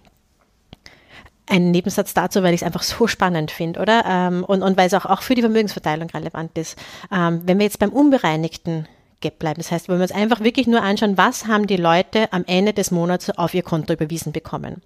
[1.47, 4.05] ein Nebensatz dazu, weil ich es einfach so spannend finde, oder?
[4.07, 6.77] Ähm, und, und weil es auch, auch für die Vermögensverteilung relevant ist.
[7.11, 8.87] Ähm, wenn wir jetzt beim unbereinigten
[9.21, 9.57] Gap bleiben.
[9.57, 12.73] Das heißt, wenn wir uns einfach wirklich nur anschauen, was haben die Leute am Ende
[12.73, 14.81] des Monats auf ihr Konto überwiesen bekommen,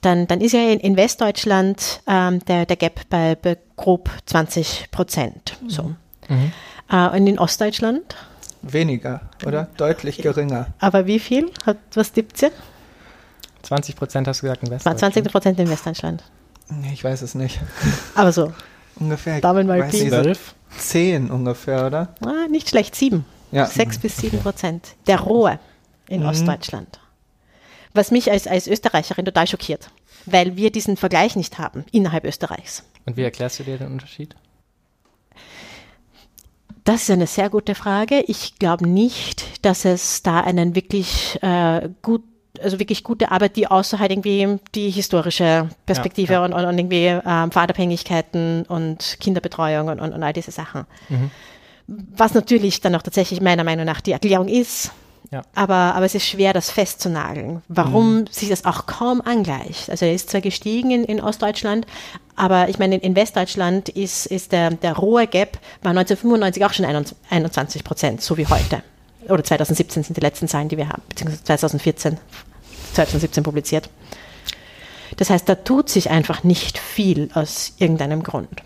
[0.00, 4.90] dann, dann ist ja in, in Westdeutschland ähm, der, der Gap bei, bei grob 20
[4.90, 5.56] Prozent.
[5.66, 5.94] So.
[6.28, 6.52] Mhm.
[6.90, 8.16] Äh, und in Ostdeutschland?
[8.62, 9.68] Weniger, oder?
[9.76, 10.68] Deutlich geringer.
[10.80, 11.50] Aber wie viel?
[11.64, 12.50] Hat, was tippt ihr?
[13.62, 15.14] 20 Prozent hast du gesagt in Westdeutschland.
[15.14, 16.24] 20 Prozent in Westdeutschland.
[16.70, 17.60] Nee, ich weiß es nicht.
[18.14, 18.52] Aber so.
[18.96, 19.40] Ungefähr.
[19.40, 20.54] Daumen mal 12?
[20.76, 22.14] 10 ungefähr, oder?
[22.24, 23.24] Ah, nicht schlecht, 7.
[23.52, 23.66] Ja.
[23.66, 24.94] Sechs bis sieben Prozent.
[25.06, 25.58] Der Rohe
[26.08, 26.28] in mhm.
[26.28, 27.00] Ostdeutschland.
[27.94, 29.90] Was mich als, als Österreicherin total schockiert,
[30.26, 32.84] weil wir diesen Vergleich nicht haben innerhalb Österreichs.
[33.06, 34.36] Und wie erklärst du dir den Unterschied?
[36.84, 38.22] Das ist eine sehr gute Frage.
[38.28, 42.22] Ich glaube nicht, dass es da einen wirklich äh, gut
[42.62, 46.44] also wirklich gute Arbeit, die außer halt irgendwie die historische Perspektive ja, ja.
[46.44, 50.86] Und, und, und, irgendwie ähm, Fahrtabhängigkeiten und Kinderbetreuung und, und, und all diese Sachen.
[51.08, 51.30] Mhm.
[51.88, 54.92] Was natürlich dann auch tatsächlich meiner Meinung nach die Erklärung ist.
[55.30, 55.42] Ja.
[55.54, 58.26] Aber, aber es ist schwer, das festzunageln, warum mhm.
[58.30, 59.90] sich das auch kaum angleicht.
[59.90, 61.86] Also er ist zwar gestiegen in, in Ostdeutschland,
[62.34, 66.86] aber ich meine, in Westdeutschland ist, ist der, der rohe Gap, war 1995 auch schon
[67.30, 68.82] 21 Prozent, so wie heute.
[69.28, 72.18] Oder 2017 sind die letzten Zahlen, die wir haben, beziehungsweise 2014,
[72.94, 73.90] 2017 publiziert.
[75.16, 78.62] Das heißt, da tut sich einfach nicht viel aus irgendeinem Grund.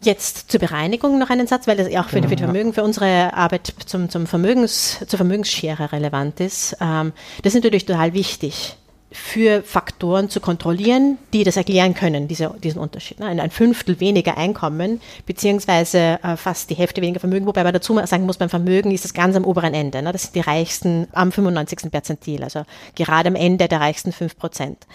[0.00, 3.34] Jetzt zur Bereinigung noch einen Satz, weil das auch für, genau, für Vermögen, für unsere
[3.34, 6.76] Arbeit zum, zum Vermögens, zur Vermögensschere relevant ist.
[6.80, 8.76] Ähm, das ist natürlich total wichtig,
[9.10, 13.18] für Faktoren zu kontrollieren, die das erklären können, diese, diesen Unterschied.
[13.20, 13.26] Ne?
[13.26, 18.26] Ein Fünftel weniger Einkommen, beziehungsweise äh, fast die Hälfte weniger Vermögen, wobei man dazu sagen
[18.26, 20.02] muss, beim Vermögen ist das ganz am oberen Ende.
[20.02, 20.12] Ne?
[20.12, 21.90] Das sind die Reichsten am 95.
[21.90, 24.86] Perzentil, also gerade am Ende der reichsten 5 Prozent.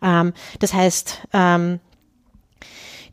[0.00, 1.80] Ähm, das heißt, ähm,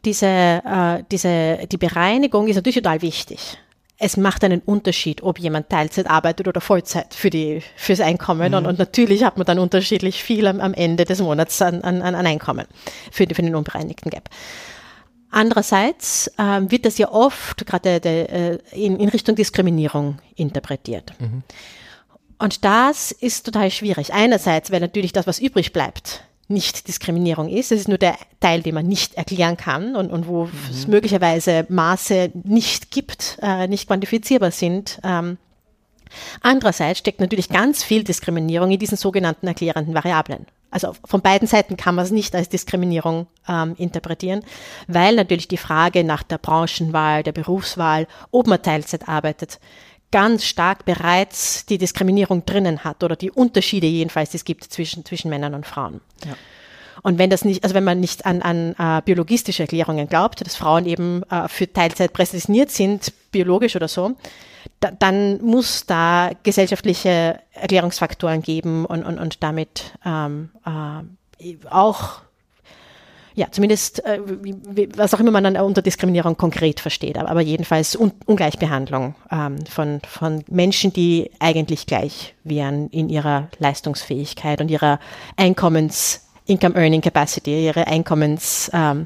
[0.08, 3.60] diese, äh, diese, die Bereinigung ist natürlich total wichtig
[4.00, 8.52] es macht einen Unterschied, ob jemand Teilzeit arbeitet oder Vollzeit für die, fürs Einkommen.
[8.52, 8.58] Mhm.
[8.58, 12.02] Und, und, natürlich hat man dann unterschiedlich viel am, am Ende des Monats an, an,
[12.02, 12.68] an Einkommen
[13.12, 14.30] für, für den unbereinigten Gap.
[15.32, 21.14] Andererseits ähm, wird das ja oft gerade äh, in, in Richtung Diskriminierung interpretiert.
[21.20, 21.44] Mhm.
[22.40, 24.14] Und das ist total schwierig.
[24.14, 27.72] Einerseits, weil natürlich das, was übrig bleibt, nicht Diskriminierung ist.
[27.72, 30.52] Es ist nur der Teil, den man nicht erklären kann und, und wo mhm.
[30.70, 35.00] es möglicherweise Maße nicht gibt, äh, nicht quantifizierbar sind.
[35.04, 35.38] Ähm,
[36.42, 40.46] andererseits steckt natürlich ganz viel Diskriminierung in diesen sogenannten erklärenden Variablen.
[40.70, 44.44] Also von beiden Seiten kann man es nicht als Diskriminierung ähm, interpretieren,
[44.88, 49.60] weil natürlich die Frage nach der Branchenwahl, der Berufswahl, ob man Teilzeit arbeitet,
[50.12, 55.06] ganz stark bereits die Diskriminierung drinnen hat oder die Unterschiede jedenfalls, die es gibt zwischen,
[55.06, 56.02] zwischen Männern und Frauen.
[56.26, 56.36] Ja.
[57.04, 60.56] Und wenn das nicht, also wenn man nicht an, an uh, biologistische Erklärungen glaubt, dass
[60.56, 64.16] Frauen eben uh, für Teilzeit prädestiniert sind, biologisch oder so,
[64.80, 72.22] da, dann muss da gesellschaftliche Erklärungsfaktoren geben und, und, und damit ähm, äh, auch
[73.38, 74.20] ja, zumindest, äh,
[74.96, 79.64] was auch immer man dann unter Diskriminierung konkret versteht, aber, aber jedenfalls Un Ungleichbehandlung ähm,
[79.68, 85.00] von, von Menschen, die eigentlich gleich wären in ihrer Leistungsfähigkeit und ihrer
[85.36, 89.06] Einkommens, Income Earning Capacity, ihre Einkommens, ähm,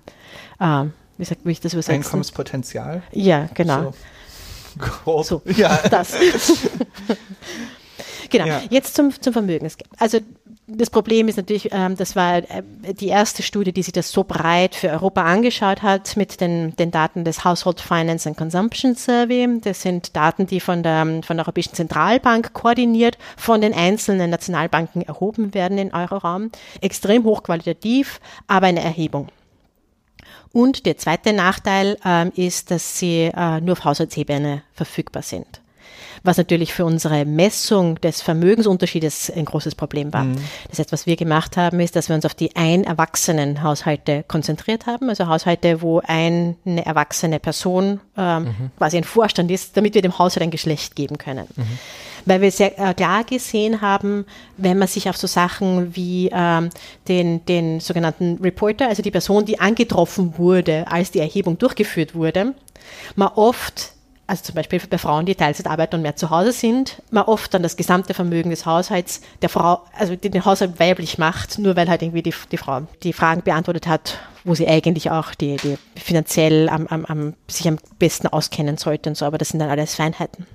[0.61, 0.85] äh,
[1.17, 2.01] wie, sagt, wie ich das übersetzen?
[2.01, 3.03] Einkommenspotenzial?
[3.11, 3.83] Ja, genau.
[3.83, 3.93] So,
[4.77, 5.25] grob.
[5.25, 5.77] so ja.
[5.89, 6.15] das.
[8.29, 8.61] genau, ja.
[8.69, 9.89] jetzt zum, zum Vermögensgap.
[9.99, 10.19] Also
[10.75, 14.23] das Problem ist natürlich, ähm, das war äh, die erste Studie, die sich das so
[14.23, 19.47] breit für Europa angeschaut hat mit den, den Daten des Household Finance and Consumption Survey.
[19.61, 25.01] Das sind Daten, die von der, von der Europäischen Zentralbank koordiniert von den einzelnen Nationalbanken
[25.01, 26.51] erhoben werden in Euroraum.
[26.81, 29.27] Extrem hochqualitativ, aber eine Erhebung.
[30.53, 35.61] Und der zweite Nachteil ähm, ist, dass sie äh, nur auf Haushaltsebene verfügbar sind
[36.23, 40.25] was natürlich für unsere Messung des Vermögensunterschiedes ein großes Problem war.
[40.25, 40.37] Mhm.
[40.69, 44.23] Das heißt, was wir gemacht haben, ist, dass wir uns auf die ein erwachsenen Haushalte
[44.27, 46.55] konzentriert haben, also Haushalte, wo eine
[46.85, 48.71] erwachsene Person ähm, mhm.
[48.77, 51.47] quasi ein Vorstand ist, damit wir dem Haushalt ein Geschlecht geben können.
[51.55, 51.79] Mhm.
[52.25, 54.25] Weil wir sehr äh, klar gesehen haben,
[54.57, 56.69] wenn man sich auf so Sachen wie ähm,
[57.07, 62.53] den, den sogenannten Reporter, also die Person, die angetroffen wurde, als die Erhebung durchgeführt wurde,
[63.15, 63.93] man oft
[64.31, 67.53] also zum Beispiel bei Frauen, die Teilzeit arbeiten und mehr zu Hause sind, man oft
[67.53, 71.89] dann das gesamte Vermögen des Haushalts der Frau, also den Haushalt weiblich macht, nur weil
[71.89, 75.77] halt irgendwie die, die Frau die Fragen beantwortet hat, wo sie eigentlich auch die, die
[75.97, 79.69] finanziell am, am, am, sich am besten auskennen sollte und so, aber das sind dann
[79.69, 80.47] alles Feinheiten.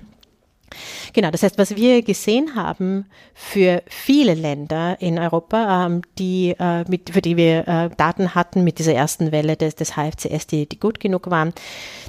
[1.13, 6.83] Genau, das heißt, was wir gesehen haben für viele Länder in Europa, ähm, die, äh,
[6.89, 10.67] mit, für die wir äh, Daten hatten mit dieser ersten Welle des, des HFCS, die,
[10.67, 11.53] die gut genug waren,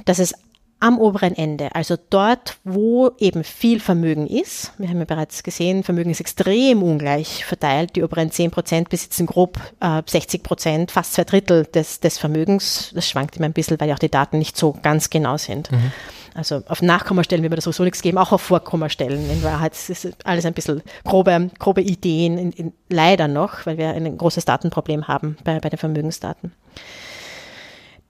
[0.07, 0.35] dass es
[0.81, 4.73] am oberen Ende, also dort, wo eben viel Vermögen ist.
[4.79, 7.97] Wir haben ja bereits gesehen, Vermögen ist extrem ungleich verteilt.
[7.97, 12.93] Die oberen 10 Prozent besitzen grob äh, 60 Prozent, fast zwei Drittel des, des Vermögens.
[12.95, 15.73] Das schwankt immer ein bisschen, weil ja auch die Daten nicht so ganz genau sind.
[15.73, 15.93] Mhm.
[16.35, 19.29] Also auf Nachkommastellen wird man das sowieso nichts geben, auch auf Vorkommastellen.
[19.29, 23.89] In Wahrheit ist alles ein bisschen grobe, grobe Ideen, in, in, leider noch, weil wir
[23.89, 26.53] ein großes Datenproblem haben bei, bei den Vermögensdaten.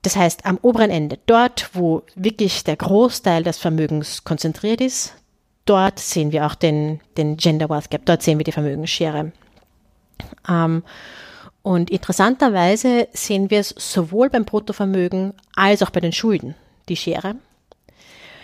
[0.01, 5.13] Das heißt, am oberen Ende, dort, wo wirklich der Großteil des Vermögens konzentriert ist,
[5.65, 9.31] dort sehen wir auch den, den Gender Wealth Gap, dort sehen wir die Vermögensschere.
[10.47, 10.83] Ähm,
[11.61, 16.55] und interessanterweise sehen wir es sowohl beim Bruttovermögen als auch bei den Schulden,
[16.87, 17.35] die Schere.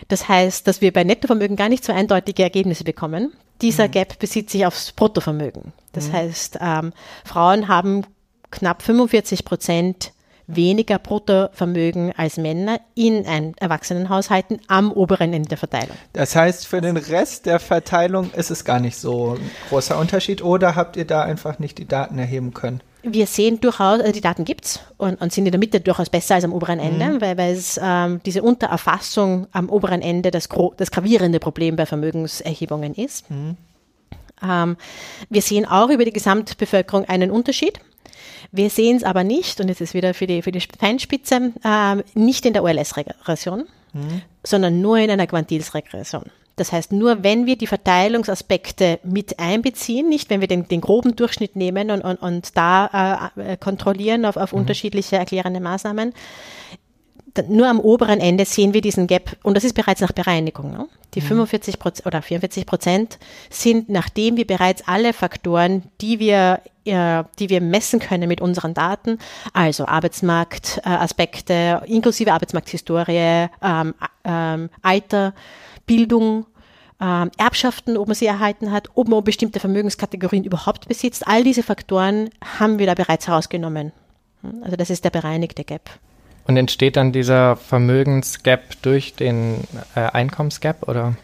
[0.09, 3.33] Das heißt, dass wir bei Nettovermögen gar nicht so eindeutige Ergebnisse bekommen.
[3.61, 3.91] Dieser mhm.
[3.91, 5.71] Gap bezieht sich aufs Bruttovermögen.
[5.93, 6.13] Das mhm.
[6.13, 8.05] heißt, ähm, Frauen haben
[8.51, 10.11] knapp 45 Prozent
[10.47, 15.95] weniger Bruttovermögen als Männer in ein Erwachsenenhaushalten am oberen Ende der Verteilung.
[16.13, 20.43] Das heißt, für den Rest der Verteilung ist es gar nicht so ein großer Unterschied
[20.43, 22.81] oder habt ihr da einfach nicht die Daten erheben können?
[23.07, 26.35] Wir sehen durchaus, also die Daten gibt's und, und sind in der Mitte durchaus besser
[26.35, 27.21] als am oberen Ende, mhm.
[27.21, 32.95] weil, weil es ähm, diese Untererfassung am oberen Ende das, das gravierende Problem bei Vermögenserhebungen
[32.95, 33.29] ist.
[33.29, 33.57] Mhm.
[34.43, 34.77] Ähm,
[35.29, 37.79] wir sehen auch über die Gesamtbevölkerung einen Unterschied.
[38.51, 41.95] Wir sehen es aber nicht, und es ist wieder für die, für die Feinspitze, äh,
[42.13, 44.21] nicht in der OLS-Regression, mhm.
[44.43, 46.25] sondern nur in einer Quantils-Regression.
[46.55, 51.15] Das heißt, nur wenn wir die Verteilungsaspekte mit einbeziehen, nicht wenn wir den, den groben
[51.15, 54.59] Durchschnitt nehmen und, und, und da äh, kontrollieren auf, auf mhm.
[54.59, 56.13] unterschiedliche erklärende Maßnahmen,
[57.49, 60.71] nur am oberen Ende sehen wir diesen Gap und das ist bereits nach Bereinigung.
[60.71, 60.87] Ne?
[61.13, 61.25] Die mhm.
[61.25, 63.19] 45 Prozent oder 44 Prozent
[63.49, 68.73] sind, nachdem wir bereits alle Faktoren, die wir, äh, die wir messen können mit unseren
[68.73, 69.17] Daten,
[69.53, 75.33] also Arbeitsmarktaspekte, äh, inklusive Arbeitsmarkthistorie, ähm, ähm, Alter,
[75.87, 76.45] Bildung,
[77.01, 81.63] ähm, Erbschaften, ob man sie erhalten hat, ob man bestimmte Vermögenskategorien überhaupt besitzt, all diese
[81.63, 83.91] Faktoren haben wir da bereits herausgenommen.
[84.63, 85.89] Also das ist der bereinigte Gap.
[86.47, 89.63] Und entsteht dann dieser Vermögensgap durch den
[89.95, 91.15] äh, Einkommensgap oder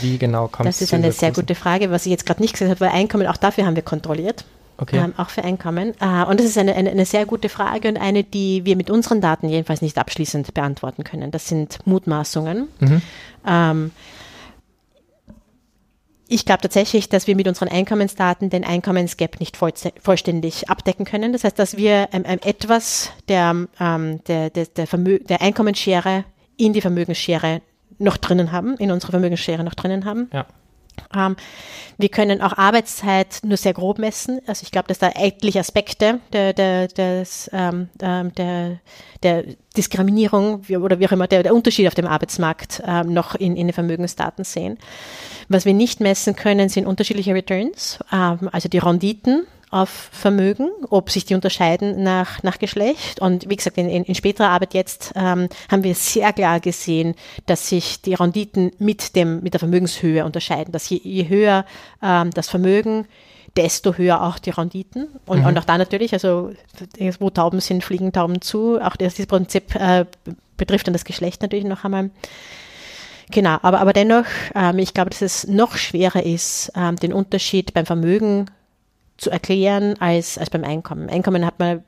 [0.00, 0.78] wie genau kommt es?
[0.78, 3.26] Das ist eine sehr gute Frage, was ich jetzt gerade nicht gesagt habe, weil Einkommen,
[3.26, 4.44] auch dafür haben wir kontrolliert.
[4.82, 4.98] Okay.
[4.98, 5.94] Ähm, auch für Einkommen.
[6.00, 8.90] Äh, und das ist eine, eine, eine, sehr gute Frage und eine, die wir mit
[8.90, 11.30] unseren Daten jedenfalls nicht abschließend beantworten können.
[11.30, 12.66] Das sind Mutmaßungen.
[12.80, 13.02] Mhm.
[13.46, 13.90] Ähm,
[16.26, 21.32] ich glaube tatsächlich, dass wir mit unseren Einkommensdaten den Einkommensgap nicht voll, vollständig abdecken können.
[21.32, 26.24] Das heißt, dass wir ähm, ähm, etwas der, ähm, der, der, der, der Einkommensschere
[26.56, 27.62] in die Vermögensschere
[27.98, 30.28] noch drinnen haben, in unserer Vermögensschere noch drinnen haben.
[30.32, 30.46] Ja.
[31.14, 31.36] Ähm,
[31.98, 34.40] wir können auch Arbeitszeit nur sehr grob messen.
[34.46, 38.78] Also ich glaube, dass da etliche Aspekte der, der, des, ähm, ähm, der,
[39.22, 39.44] der
[39.76, 43.68] Diskriminierung oder wie auch immer, der, der Unterschied auf dem Arbeitsmarkt ähm, noch in, in
[43.68, 44.78] den Vermögensdaten sehen.
[45.48, 51.10] Was wir nicht messen können, sind unterschiedliche Returns, ähm, also die Renditen auf Vermögen, ob
[51.10, 53.20] sich die unterscheiden nach, nach Geschlecht.
[53.20, 57.14] Und wie gesagt, in, in, späterer Arbeit jetzt ähm, haben wir sehr klar gesehen,
[57.46, 60.72] dass sich die Renditen mit, dem, mit der Vermögenshöhe unterscheiden.
[60.72, 61.64] Dass je, je höher
[62.02, 63.06] ähm, das Vermögen,
[63.56, 65.08] desto höher auch die Renditen.
[65.24, 65.46] Und, mhm.
[65.46, 66.52] und auch da natürlich, also
[67.18, 68.78] wo Tauben sind, fliegen Tauben zu.
[68.78, 70.04] Auch das, dieses Prinzip äh,
[70.58, 72.10] betrifft dann das Geschlecht natürlich noch einmal.
[73.30, 77.72] Genau, aber, aber dennoch, ähm, ich glaube, dass es noch schwerer ist, ähm, den Unterschied
[77.72, 78.50] beim Vermögen
[79.22, 81.08] zu erklären als, als beim Einkommen.
[81.08, 81.82] Einkommen hat man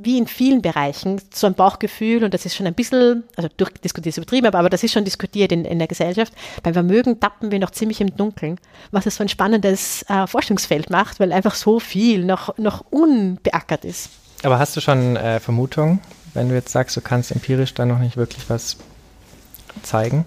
[0.00, 4.12] wie in vielen Bereichen so ein Bauchgefühl und das ist schon ein bisschen, also durchdiskutiert
[4.12, 6.32] ist übertrieben, aber, das ist schon diskutiert in, in der Gesellschaft.
[6.62, 8.60] Beim Vermögen tappen wir noch ziemlich im Dunkeln,
[8.92, 13.84] was es so ein spannendes äh, Forschungsfeld macht, weil einfach so viel noch, noch unbeackert
[13.84, 14.10] ist.
[14.44, 15.98] Aber hast du schon äh, Vermutungen,
[16.32, 18.76] wenn du jetzt sagst, du kannst empirisch da noch nicht wirklich was
[19.82, 20.24] zeigen?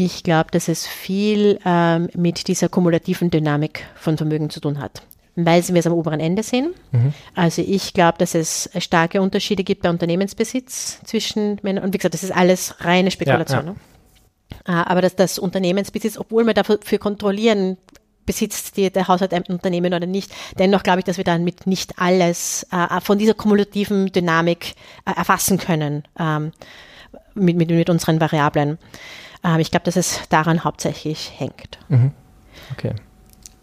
[0.00, 5.02] Ich glaube, dass es viel ähm, mit dieser kumulativen Dynamik von Vermögen zu tun hat
[5.40, 6.74] weil wir es am oberen Ende sehen.
[6.90, 7.14] Mhm.
[7.36, 12.14] Also ich glaube, dass es starke Unterschiede gibt bei Unternehmensbesitz zwischen Männern und wie gesagt,
[12.14, 13.66] das ist alles reine Spekulation.
[13.66, 13.74] Ja,
[14.66, 14.74] ja.
[14.74, 14.86] Ne?
[14.88, 17.76] Aber dass das Unternehmensbesitz, obwohl wir dafür kontrollieren,
[18.26, 21.68] besitzt die, der Haushalt ein Unternehmen oder nicht, dennoch glaube ich, dass wir dann mit
[21.68, 24.74] nicht alles äh, von dieser kumulativen Dynamik
[25.06, 26.50] äh, erfassen können ähm,
[27.34, 28.78] mit, mit, mit unseren Variablen.
[29.48, 31.78] Ähm, ich glaube, dass es daran hauptsächlich hängt.
[31.88, 32.12] Mhm.
[32.72, 32.92] Okay.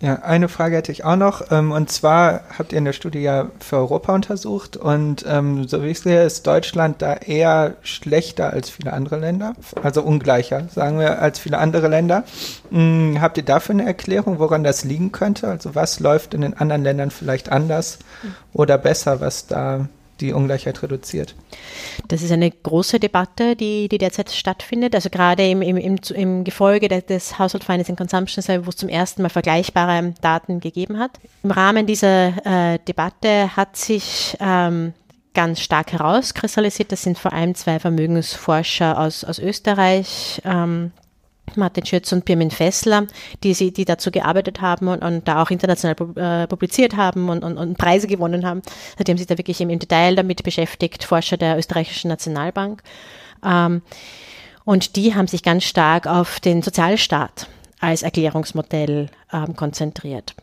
[0.02, 1.52] Ja, eine Frage hätte ich auch noch.
[1.52, 5.82] Ähm, und zwar habt ihr in der Studie ja für Europa untersucht und ähm, so
[5.82, 11.00] wie ich sehe, ist Deutschland da eher schlechter als viele andere Länder, also ungleicher, sagen
[11.00, 12.26] wir, als viele andere Länder.
[12.72, 15.48] Hm, habt ihr dafür eine Erklärung, woran das liegen könnte?
[15.48, 18.36] Also was läuft in den anderen Ländern vielleicht anders mhm.
[18.52, 19.88] oder besser, was da
[20.20, 21.36] die Ungleichheit reduziert?
[22.08, 24.96] Das ist eine große Debatte, die, die derzeit stattfindet.
[24.96, 28.78] Also gerade im, im, im, im Gefolge des, Household Finance and Consumption Survey, wo es
[28.78, 31.12] zum ersten Mal vergleichbare Daten gegeben hat.
[31.44, 34.94] Im Rahmen dieser äh, Debatte hat sich ähm,
[35.34, 36.92] ganz stark herauskristallisiert.
[36.92, 40.92] Das sind vor allem zwei Vermögensforscher aus, aus Österreich, ähm,
[41.56, 43.08] Martin Schütz und Pirmin Fessler,
[43.44, 47.44] die, sie, die dazu gearbeitet haben und, und da auch international äh, publiziert haben und,
[47.44, 48.62] und, und, Preise gewonnen haben.
[48.94, 52.84] Also die haben sich da wirklich im, im Detail damit beschäftigt, Forscher der österreichischen Nationalbank.
[53.44, 53.82] Ähm,
[54.66, 57.48] und die haben sich ganz stark auf den Sozialstaat
[57.80, 60.34] als Erklärungsmodell ähm, konzentriert.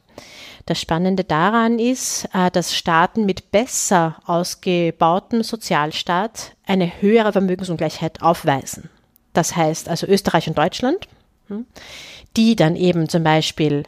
[0.66, 8.88] Das Spannende daran ist, äh, dass Staaten mit besser ausgebautem Sozialstaat eine höhere Vermögensungleichheit aufweisen.
[9.32, 11.08] Das heißt also Österreich und Deutschland,
[11.48, 11.66] hm,
[12.36, 13.84] die dann eben zum Beispiel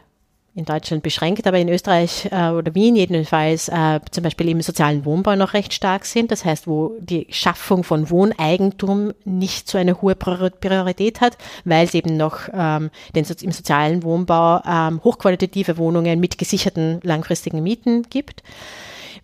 [0.57, 5.05] in Deutschland beschränkt, aber in Österreich äh, oder Wien jedenfalls äh, zum Beispiel im sozialen
[5.05, 6.31] Wohnbau noch recht stark sind.
[6.31, 11.95] Das heißt, wo die Schaffung von Wohneigentum nicht so eine hohe Priorität hat, weil es
[11.95, 18.45] eben noch ähm, den, im sozialen Wohnbau ähm, hochqualitative Wohnungen mit gesicherten langfristigen Mieten gibt,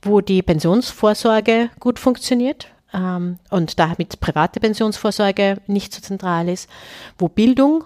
[0.02, 6.68] wo die Pensionsvorsorge gut funktioniert, ähm, und damit private Pensionsvorsorge nicht so zentral ist,
[7.18, 7.84] wo Bildung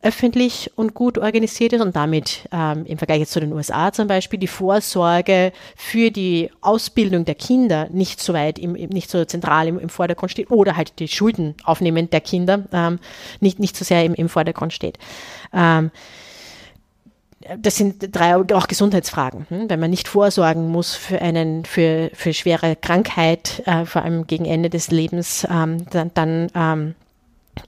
[0.00, 4.06] öffentlich und gut organisiert ist und damit ähm, im Vergleich jetzt zu den USA zum
[4.06, 9.66] Beispiel die Vorsorge für die Ausbildung der Kinder nicht so weit, im, nicht so zentral
[9.66, 13.00] im, im Vordergrund steht oder halt die Schulden aufnehmen der Kinder ähm,
[13.40, 14.98] nicht, nicht so sehr im, im Vordergrund steht.
[15.52, 15.90] Ähm,
[17.56, 19.46] das sind drei auch Gesundheitsfragen.
[19.48, 19.70] Hm?
[19.70, 24.44] Wenn man nicht vorsorgen muss für einen für, für schwere Krankheit, äh, vor allem gegen
[24.44, 26.94] Ende des Lebens, ähm, dann, dann ähm,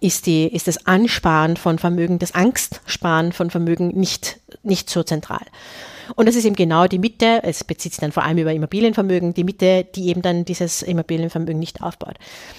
[0.01, 5.45] ist, die, ist das Ansparen von Vermögen, das Angstsparen von Vermögen nicht, nicht so zentral.
[6.17, 9.33] Und das ist eben genau die Mitte, es bezieht sich dann vor allem über Immobilienvermögen,
[9.33, 12.17] die Mitte, die eben dann dieses Immobilienvermögen nicht aufbaut.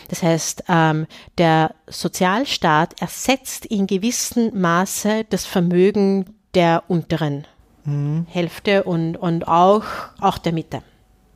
[0.07, 1.05] Das heißt, ähm,
[1.37, 7.45] der Sozialstaat ersetzt in gewissem Maße das Vermögen der unteren
[7.85, 8.25] mhm.
[8.29, 9.83] Hälfte und, und auch,
[10.19, 10.81] auch der Mitte.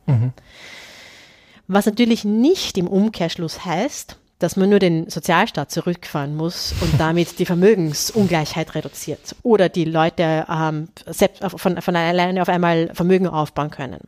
[0.06, 0.32] Mhm.
[1.68, 7.38] Was natürlich nicht im Umkehrschluss heißt, dass man nur den Sozialstaat zurückfahren muss und damit
[7.38, 13.70] die Vermögensungleichheit reduziert oder die Leute ähm, selbst von, von alleine auf einmal Vermögen aufbauen
[13.70, 14.00] können.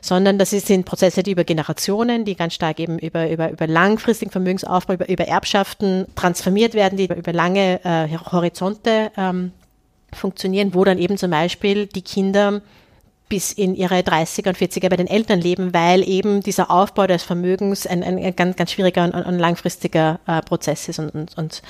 [0.00, 4.32] Sondern das sind Prozesse, die über Generationen, die ganz stark eben über, über, über langfristigen
[4.32, 9.52] Vermögensaufbau, über, über Erbschaften transformiert werden, die über, über lange äh, Horizonte ähm,
[10.14, 12.62] funktionieren, wo dann eben zum Beispiel die Kinder
[13.28, 17.22] bis in ihre 30er und 40er bei den Eltern leben, weil eben dieser Aufbau des
[17.22, 21.62] Vermögens ein, ein ganz, ganz schwieriger und, und langfristiger äh, Prozess ist und, und, und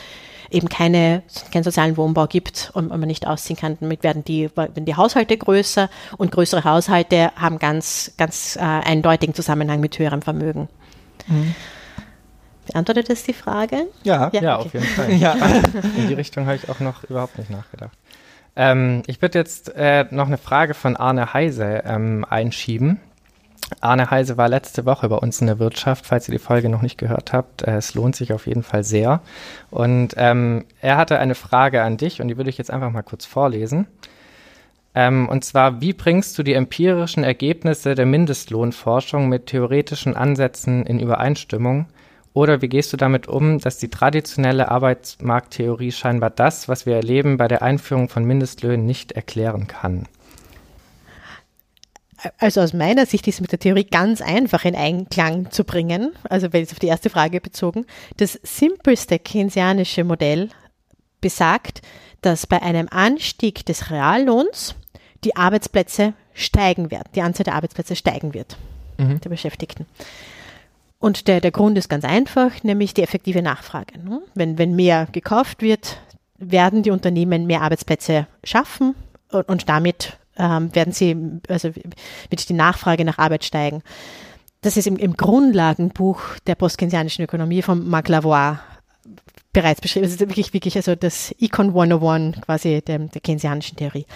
[0.51, 1.22] eben keine,
[1.53, 3.76] keinen sozialen Wohnbau gibt und, und man nicht ausziehen kann.
[3.80, 5.88] Damit werden die, werden die Haushalte größer
[6.18, 10.68] und größere Haushalte haben ganz, ganz äh, eindeutigen Zusammenhang mit höherem Vermögen.
[11.28, 11.55] Mhm.
[12.66, 13.88] Beantwortet das die Frage?
[14.05, 14.66] Ja, ja, ja okay.
[14.66, 15.12] auf jeden Fall.
[15.16, 15.34] ja.
[15.97, 17.97] In die Richtung habe ich auch noch überhaupt nicht nachgedacht.
[18.57, 23.00] Ähm, ich würde jetzt äh, noch eine Frage von Arne Heise ähm, einschieben.
[23.80, 26.82] Arne Heise war letzte Woche bei uns in der Wirtschaft, falls ihr die Folge noch
[26.82, 27.62] nicht gehört habt.
[27.62, 29.20] Äh, es lohnt sich auf jeden Fall sehr.
[29.70, 33.03] Und ähm, er hatte eine Frage an dich und die würde ich jetzt einfach mal
[33.03, 33.86] kurz vorlesen.
[34.94, 41.00] Ähm, und zwar, wie bringst du die empirischen Ergebnisse der Mindestlohnforschung mit theoretischen Ansätzen in
[41.00, 41.86] Übereinstimmung?
[42.35, 47.37] Oder wie gehst du damit um, dass die traditionelle Arbeitsmarkttheorie scheinbar das, was wir erleben,
[47.37, 50.09] bei der Einführung von Mindestlöhnen nicht erklären kann?
[52.39, 56.53] Also aus meiner Sicht ist mit der Theorie ganz einfach in Einklang zu bringen, also
[56.53, 57.85] wenn es auf die erste Frage bezogen.
[58.16, 60.49] Das simpelste keynesianische Modell
[61.20, 61.83] besagt,
[62.20, 64.76] dass bei einem Anstieg des Reallohns
[65.24, 68.57] die Arbeitsplätze steigen werden, die Anzahl der Arbeitsplätze steigen wird,
[68.99, 69.20] mhm.
[69.20, 69.87] der Beschäftigten.
[71.03, 73.98] Und der, der Grund ist ganz einfach, nämlich die effektive Nachfrage.
[73.98, 74.22] Ne?
[74.36, 75.98] Wenn, wenn mehr gekauft wird,
[76.38, 78.94] werden die Unternehmen mehr Arbeitsplätze schaffen
[79.32, 81.16] und, und damit ähm, werden sie,
[81.48, 83.82] also wird die Nachfrage nach Arbeit steigen.
[84.61, 88.61] Das ist im, im Grundlagenbuch der postkeynesianischen Ökonomie von Marc Lavoie
[89.53, 90.05] bereits beschrieben.
[90.05, 94.07] Das ist wirklich, wirklich, also das Econ 101 quasi der, der keynesianischen Theorie.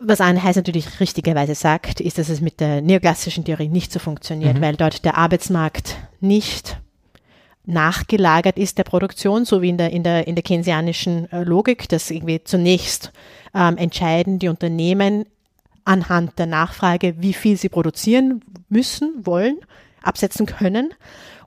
[0.00, 3.98] Was Anne Heiß natürlich richtigerweise sagt, ist, dass es mit der neoklassischen Theorie nicht so
[3.98, 4.60] funktioniert, mhm.
[4.60, 6.78] weil dort der Arbeitsmarkt nicht
[7.68, 11.88] nachgelagert ist der Produktion, so wie in der, in der, in der keynesianischen äh, Logik,
[11.88, 13.12] dass irgendwie zunächst
[13.54, 15.26] ähm, entscheiden die Unternehmen
[15.84, 19.58] anhand der Nachfrage, wie viel sie produzieren müssen, wollen,
[20.08, 20.94] absetzen können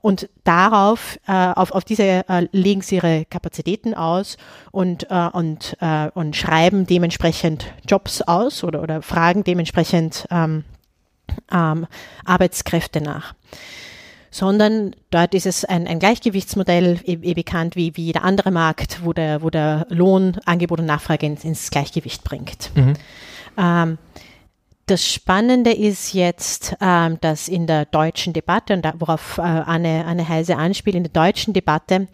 [0.00, 4.36] und darauf, äh, auf, auf diese äh, legen sie ihre Kapazitäten aus
[4.70, 10.64] und, äh, und, äh, und schreiben dementsprechend Jobs aus oder, oder fragen dementsprechend ähm,
[11.52, 11.86] ähm,
[12.24, 13.34] Arbeitskräfte nach
[14.32, 19.04] sondern dort ist es ein, ein Gleichgewichtsmodell, eh, eh bekannt wie, wie jeder andere Markt,
[19.04, 22.70] wo der, wo der Lohn Angebot und Nachfrage ins, ins Gleichgewicht bringt.
[22.74, 22.94] Mhm.
[23.58, 23.98] Ähm,
[24.92, 30.04] das Spannende ist jetzt, ähm, dass in der deutschen Debatte, und da, worauf äh, Anne,
[30.04, 32.08] Anne Heise anspielt, in der deutschen Debatte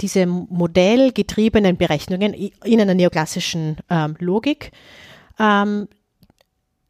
[0.00, 4.72] diese modellgetriebenen Berechnungen in einer neoklassischen ähm, Logik
[5.38, 5.86] ähm,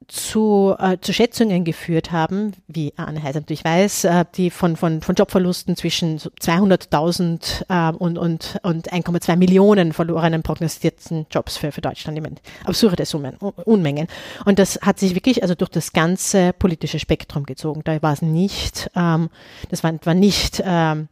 [0.09, 5.01] zu, äh, zu Schätzungen geführt haben, wie Anne Heiser natürlich weiß, äh, die von, von,
[5.01, 11.81] von Jobverlusten zwischen 200.000 äh, und, und, und 1,2 Millionen verlorenen prognostizierten Jobs für, für
[11.81, 12.19] Deutschland.
[12.19, 14.09] Ich meine, absurde Summen, Unmengen.
[14.45, 17.83] Und das hat sich wirklich also durch das ganze politische Spektrum gezogen.
[17.85, 19.31] Da war es nicht, ähm,
[19.71, 21.09] das war, war nicht ähm,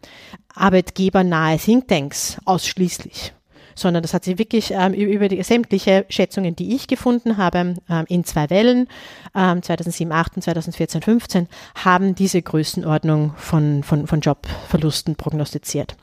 [0.55, 3.33] arbeitgebernahe Thinktanks ausschließlich
[3.75, 8.05] sondern das hat sich wirklich ähm, über die sämtliche Schätzungen, die ich gefunden habe, ähm,
[8.09, 8.89] in zwei Wellen,
[9.35, 15.97] ähm, 2007, 8 und 2014, 15, haben diese Größenordnung von, von, von Jobverlusten prognostiziert.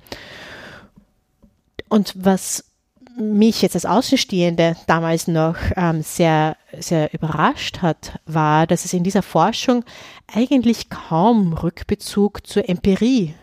[1.89, 2.63] Und was
[3.19, 9.03] mich jetzt als Außenstehende damals noch ähm, sehr, sehr überrascht hat, war, dass es in
[9.03, 9.83] dieser Forschung
[10.33, 13.33] eigentlich kaum Rückbezug zur Empirie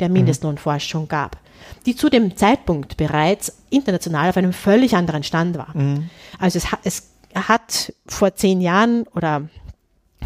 [0.00, 0.14] der mhm.
[0.14, 1.38] Mindestlohnforschung gab.
[1.86, 5.76] Die zu dem Zeitpunkt bereits international auf einem völlig anderen Stand war.
[5.76, 6.10] Mhm.
[6.38, 9.48] Also es, es hat vor zehn Jahren oder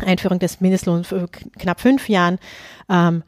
[0.04, 1.28] Einführung des Mindestlohns vor
[1.58, 2.38] knapp fünf Jahren
[2.88, 3.22] ähm,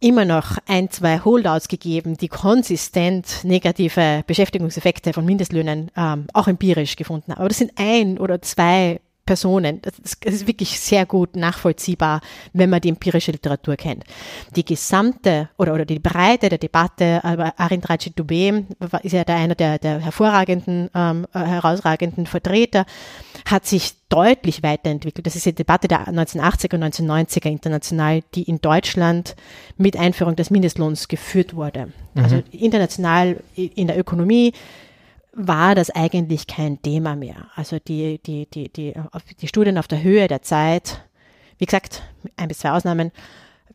[0.00, 6.96] immer noch ein, zwei Holdouts gegeben, die konsistent negative Beschäftigungseffekte von Mindestlöhnen ähm, auch empirisch
[6.96, 7.40] gefunden haben.
[7.40, 9.82] Aber das sind ein oder zwei Personen.
[9.82, 12.20] Das ist wirklich sehr gut nachvollziehbar,
[12.52, 14.04] wenn man die empirische Literatur kennt.
[14.54, 18.64] Die gesamte oder, oder die Breite der Debatte, aber Arin Rajit-Dubé
[19.02, 22.86] ist ja der einer der, der hervorragenden, ähm, äh, herausragenden Vertreter,
[23.44, 25.26] hat sich deutlich weiterentwickelt.
[25.26, 29.34] Das ist die Debatte der 1980er und 1990er international, die in Deutschland
[29.76, 31.92] mit Einführung des Mindestlohns geführt wurde.
[32.14, 32.22] Mhm.
[32.22, 34.52] Also international in der Ökonomie
[35.38, 37.48] war das eigentlich kein Thema mehr.
[37.54, 38.94] Also die, die, die, die,
[39.40, 41.04] die Studien auf der Höhe der Zeit,
[41.58, 42.02] wie gesagt,
[42.36, 43.12] ein bis zwei Ausnahmen,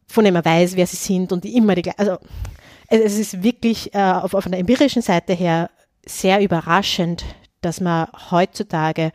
[0.07, 2.17] von denen man weiß, wer sie sind und die immer die also
[2.87, 5.69] es ist wirklich äh, auf, auf einer empirischen Seite her
[6.03, 7.23] sehr überraschend,
[7.61, 9.11] dass man heutzutage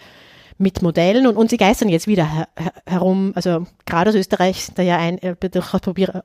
[0.58, 2.48] mit Modellen und, und sie geistern jetzt wieder her,
[2.86, 3.32] herum.
[3.34, 5.34] Also gerade aus Österreich da ja ein, äh,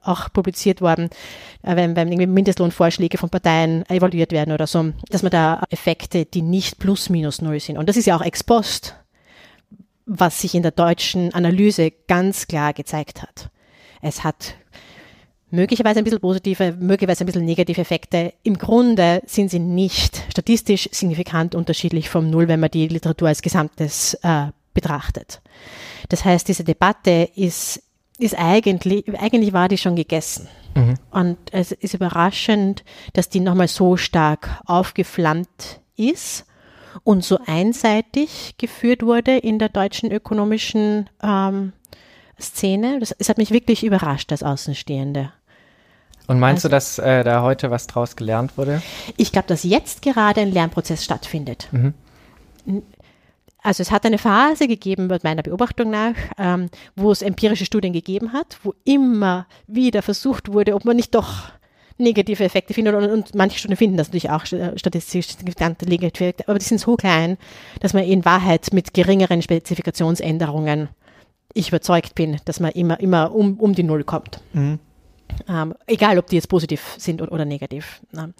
[0.03, 1.09] auch publiziert worden,
[1.63, 6.25] äh, wenn, wenn irgendwie Mindestlohnvorschläge von Parteien evaluiert werden oder so, dass man da Effekte,
[6.25, 7.77] die nicht plus minus null sind.
[7.77, 8.95] Und das ist ja auch ex post,
[10.05, 13.49] was sich in der deutschen Analyse ganz klar gezeigt hat.
[14.01, 14.55] Es hat
[15.51, 18.33] möglicherweise ein bisschen positive, möglicherweise ein bisschen negative Effekte.
[18.43, 23.41] Im Grunde sind sie nicht statistisch signifikant unterschiedlich vom Null, wenn man die Literatur als
[23.41, 25.41] Gesamtes äh, betrachtet.
[26.09, 27.83] Das heißt, diese Debatte ist,
[28.17, 30.47] ist eigentlich, eigentlich war die schon gegessen.
[30.75, 30.95] Mhm.
[31.11, 32.83] Und es ist überraschend,
[33.13, 36.45] dass die nochmal so stark aufgeflammt ist
[37.03, 41.73] und so einseitig geführt wurde in der deutschen ökonomischen ähm,
[42.39, 42.99] Szene.
[42.99, 45.31] Das, das hat mich wirklich überrascht als Außenstehende.
[46.27, 48.81] Und meinst also, du, dass äh, da heute was draus gelernt wurde?
[49.17, 51.67] Ich glaube, dass jetzt gerade ein Lernprozess stattfindet.
[51.71, 51.93] Mhm.
[53.63, 58.33] Also es hat eine Phase gegeben, meiner Beobachtung nach, ähm, wo es empirische Studien gegeben
[58.33, 61.51] hat, wo immer wieder versucht wurde, ob man nicht doch
[61.97, 62.95] negative Effekte findet.
[62.95, 65.27] Und, und manche Studien finden das natürlich auch äh, statistisch
[65.85, 67.37] negative Effekte, aber die sind so klein,
[67.79, 70.89] dass man in Wahrheit mit geringeren Spezifikationsänderungen,
[71.53, 74.41] ich überzeugt bin, dass man immer, immer um, um die Null kommt.
[74.53, 74.79] Mhm.
[75.47, 78.01] Ähm, egal, ob die jetzt positiv sind oder, oder negativ.
[78.11, 78.33] Ne?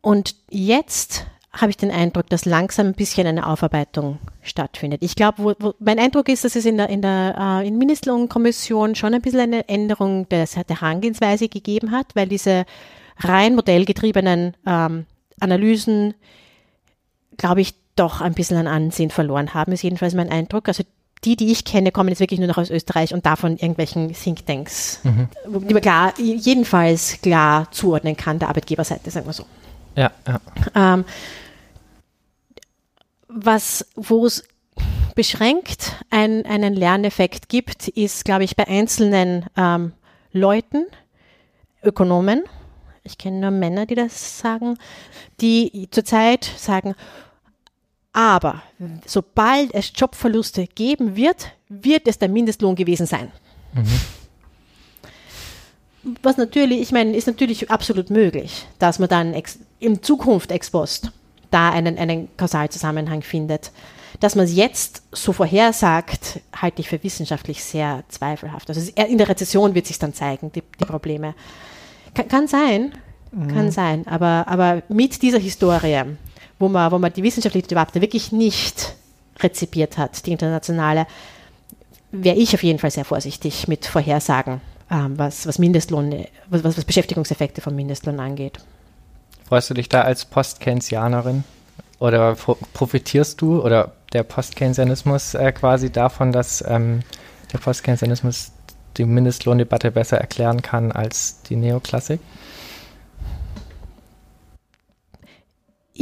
[0.00, 5.02] Und jetzt habe ich den Eindruck, dass langsam ein bisschen eine Aufarbeitung stattfindet.
[5.02, 9.12] Ich glaube, mein Eindruck ist, dass es in der, in der äh, in Mindestlohnkommission schon
[9.12, 12.64] ein bisschen eine Änderung des, der Herangehensweise gegeben hat, weil diese
[13.18, 15.06] rein modellgetriebenen ähm,
[15.40, 16.14] Analysen,
[17.36, 20.68] glaube ich, doch ein bisschen an Ansehen verloren haben, ist jedenfalls mein Eindruck.
[20.68, 20.84] Also
[21.24, 25.00] die, die ich kenne, kommen jetzt wirklich nur noch aus Österreich und davon irgendwelchen Thinktanks,
[25.04, 25.28] mhm.
[25.46, 29.44] die man klar, jedenfalls klar zuordnen kann, der Arbeitgeberseite, sagen wir so.
[29.94, 30.40] Ja, ja.
[30.74, 31.04] Ähm,
[33.28, 34.44] was, wo es
[35.14, 39.92] beschränkt ein, einen Lerneffekt gibt, ist, glaube ich, bei einzelnen ähm,
[40.32, 40.86] Leuten,
[41.82, 42.44] Ökonomen,
[43.04, 44.78] ich kenne nur Männer, die das sagen,
[45.40, 46.94] die zurzeit sagen,
[48.12, 48.62] aber
[49.06, 53.32] sobald es Jobverluste geben wird, wird es der Mindestlohn gewesen sein.
[53.72, 54.00] Mhm.
[56.22, 59.34] Was natürlich, ich meine, ist natürlich absolut möglich, dass man dann
[59.78, 61.12] in Zukunft ex post
[61.50, 63.70] da einen, einen Kausalzusammenhang findet.
[64.20, 68.68] Dass man es jetzt so vorhersagt, halte ich für wissenschaftlich sehr zweifelhaft.
[68.68, 71.34] Also in der Rezession wird sich dann zeigen, die, die Probleme.
[72.14, 72.92] Kann, kann sein,
[73.30, 73.48] mhm.
[73.48, 76.04] kann sein, aber, aber mit dieser Historie
[76.62, 78.94] wo man, wo man die wissenschaftliche Debatte wirklich nicht
[79.40, 81.06] rezipiert hat, die internationale,
[82.12, 86.84] wäre ich auf jeden Fall sehr vorsichtig mit Vorhersagen, ähm, was, was Mindestlohn, was, was
[86.84, 88.58] Beschäftigungseffekte von Mindestlohn angeht.
[89.48, 91.42] Freust du dich da als Post-Keynesianerin?
[91.98, 92.36] Oder
[92.74, 97.00] profitierst du oder der Post-Keynesianismus äh, quasi davon, dass ähm,
[97.52, 98.52] der Post-Keynesianismus
[98.96, 102.20] die Mindestlohndebatte besser erklären kann als die Neoklassik?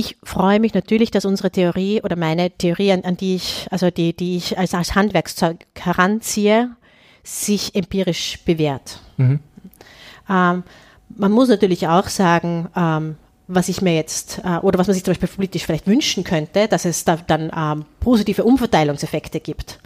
[0.00, 3.90] Ich freue mich natürlich, dass unsere Theorie oder meine Theorie, an, an die ich, also
[3.90, 6.70] die, die ich als, als Handwerkszeug heranziehe,
[7.22, 9.00] sich empirisch bewährt.
[9.18, 9.40] Mhm.
[10.28, 10.62] Ähm,
[11.16, 15.04] man muss natürlich auch sagen, ähm, was ich mir jetzt äh, oder was man sich
[15.04, 19.80] zum Beispiel politisch vielleicht wünschen könnte, dass es da dann ähm, positive Umverteilungseffekte gibt.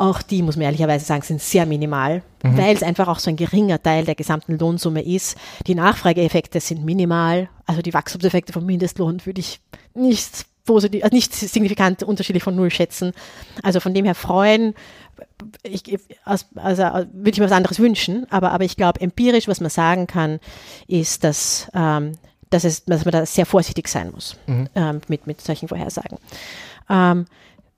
[0.00, 2.56] Auch die, muss man ehrlicherweise sagen, sind sehr minimal, mhm.
[2.56, 5.36] weil es einfach auch so ein geringer Teil der gesamten Lohnsumme ist.
[5.66, 9.60] Die Nachfrageeffekte sind minimal, also die Wachstumseffekte vom Mindestlohn würde ich
[9.92, 13.12] nicht positiv, also nicht signifikant unterschiedlich von null schätzen.
[13.62, 14.72] Also von dem her freuen,
[15.62, 15.82] ich,
[16.24, 19.68] also, also würde ich mir was anderes wünschen, aber, aber ich glaube, empirisch, was man
[19.68, 20.40] sagen kann,
[20.86, 22.12] ist, dass, ähm,
[22.48, 24.70] dass, es, dass man da sehr vorsichtig sein muss mhm.
[24.74, 26.16] ähm, mit, mit solchen Vorhersagen.
[26.88, 27.26] Ähm,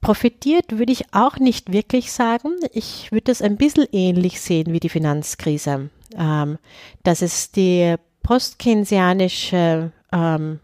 [0.02, 2.50] profitiert würde ich auch nicht wirklich sagen.
[2.72, 5.88] Ich würde das ein bisschen ähnlich sehen wie die Finanzkrise.
[6.18, 6.58] Ähm,
[7.04, 10.60] dass es die postkeynesianische ähm,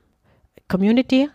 [0.69, 1.31] Community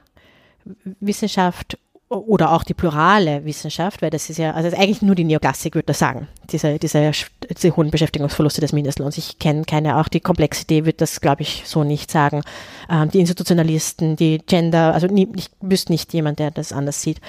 [1.00, 1.80] Wissenschaft
[2.10, 5.92] oder auch die plurale Wissenschaft, weil das ist ja, also eigentlich nur die Neoklassik, würde
[5.92, 7.12] ich sagen, diese, diese,
[7.50, 9.18] diese hohen Beschäftigungsverluste des Mindestlohns.
[9.18, 12.44] Ich kenne keine, auch die Komplexität wird das, glaube ich, so nicht sagen.
[12.90, 17.20] Ähm, die Institutionalisten, die Gender, also nie, ich wüsste nicht jemand, der das anders sieht,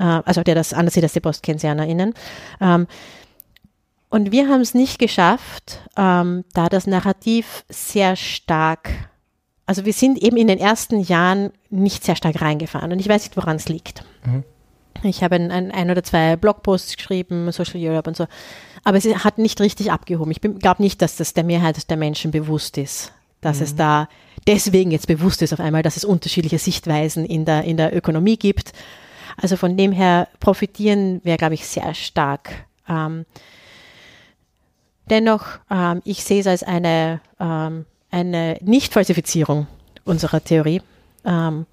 [0.00, 2.14] äh, also der das anders sieht als die PostKensianerInnen.
[2.60, 2.88] Ähm,
[4.08, 8.90] und wir haben es nicht geschafft, ähm, da das Narrativ sehr stark
[9.70, 13.22] also wir sind eben in den ersten Jahren nicht sehr stark reingefahren und ich weiß
[13.22, 14.02] nicht, woran es liegt.
[14.24, 14.42] Mhm.
[15.04, 18.26] Ich habe ein, ein, ein, oder zwei Blogposts geschrieben, Social Europe und so,
[18.82, 20.32] aber es hat nicht richtig abgehoben.
[20.32, 23.62] Ich glaube nicht, dass das der Mehrheit der Menschen bewusst ist, dass mhm.
[23.62, 24.08] es da
[24.48, 28.38] deswegen jetzt bewusst ist auf einmal, dass es unterschiedliche Sichtweisen in der, in der Ökonomie
[28.38, 28.72] gibt.
[29.40, 32.50] Also von dem her profitieren wir, glaube ich, sehr stark.
[32.88, 33.24] Ähm,
[35.06, 39.66] dennoch, ähm, ich sehe es als eine ähm, eine Nicht-Falsifizierung
[40.04, 40.82] unserer Theorie.
[41.24, 41.66] Ähm,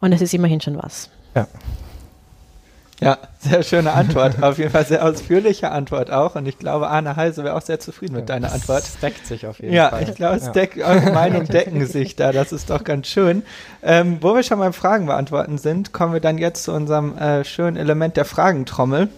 [0.00, 1.10] und es ist immerhin schon was.
[1.34, 1.46] Ja.
[3.00, 4.42] Ja, sehr schöne Antwort.
[4.42, 6.36] auf jeden Fall sehr ausführliche Antwort auch.
[6.36, 8.84] Und ich glaube, Arne Heise wäre auch sehr zufrieden mit deiner Antwort.
[8.84, 10.08] Es deckt sich auf jeden ja, Fall.
[10.08, 12.32] Ich glaube, es deckt, eure Meinung decken sich da.
[12.32, 13.42] Das ist doch ganz schön.
[13.82, 17.44] Ähm, wo wir schon beim Fragen beantworten sind, kommen wir dann jetzt zu unserem äh,
[17.44, 19.08] schönen Element der Fragentrommel.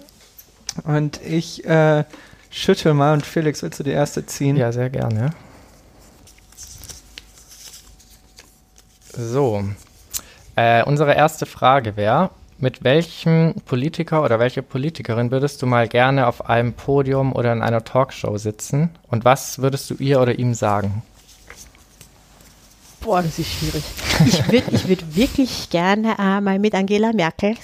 [0.84, 2.04] Und ich äh,
[2.50, 4.56] schüttel mal und Felix, willst du die erste ziehen?
[4.56, 5.30] Ja, sehr gerne.
[9.12, 9.64] So,
[10.56, 16.26] äh, unsere erste Frage wäre, mit welchem Politiker oder welche Politikerin würdest du mal gerne
[16.26, 20.54] auf einem Podium oder in einer Talkshow sitzen und was würdest du ihr oder ihm
[20.54, 21.02] sagen?
[23.00, 23.84] Boah, das ist schwierig.
[24.26, 27.54] Ich würde ich würd wirklich gerne äh, mal mit Angela Merkel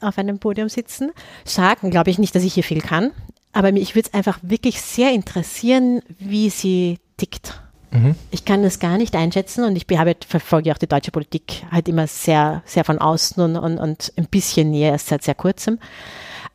[0.00, 1.12] auf einem Podium sitzen.
[1.44, 3.10] Sagen, glaube ich nicht, dass ich hier viel kann,
[3.52, 7.60] aber mich würde es einfach wirklich sehr interessieren, wie sie tickt.
[7.90, 8.14] Mhm.
[8.30, 11.88] Ich kann das gar nicht einschätzen und ich habe, verfolge auch die deutsche Politik halt
[11.88, 15.78] immer sehr, sehr von außen und, und, und ein bisschen näher erst seit sehr kurzem.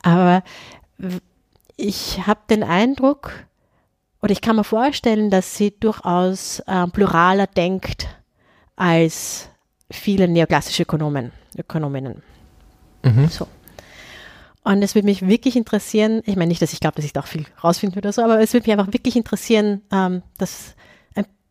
[0.01, 0.43] Aber
[1.75, 3.31] ich habe den Eindruck,
[4.21, 8.07] oder ich kann mir vorstellen, dass sie durchaus äh, pluraler denkt
[8.75, 9.49] als
[9.89, 12.21] viele neoklassische Ökonomen, Ökonominnen.
[13.03, 13.27] Mhm.
[13.27, 13.47] So.
[14.63, 17.19] Und es würde mich wirklich interessieren, ich meine nicht, dass ich glaube, dass ich da
[17.19, 20.75] auch viel rausfinden würde oder so, aber es würde mich einfach wirklich interessieren, ähm, dass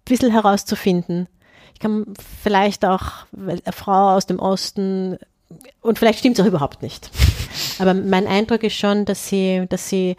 [0.04, 1.28] bisschen herauszufinden.
[1.74, 2.06] Ich kann
[2.42, 5.18] vielleicht auch eine Frau aus dem Osten
[5.80, 7.10] und vielleicht stimmt es auch überhaupt nicht.
[7.78, 10.16] Aber mein Eindruck ist schon, dass sie, dass sie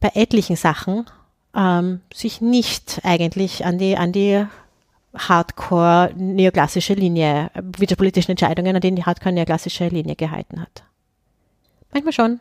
[0.00, 1.06] bei etlichen Sachen
[1.54, 4.46] ähm, sich nicht eigentlich an die, an die
[5.16, 10.84] Hardcore neoklassische Linie, wie die politischen Entscheidungen, an denen die Hardcore neoklassische Linie gehalten hat.
[11.92, 12.40] Manchmal schon,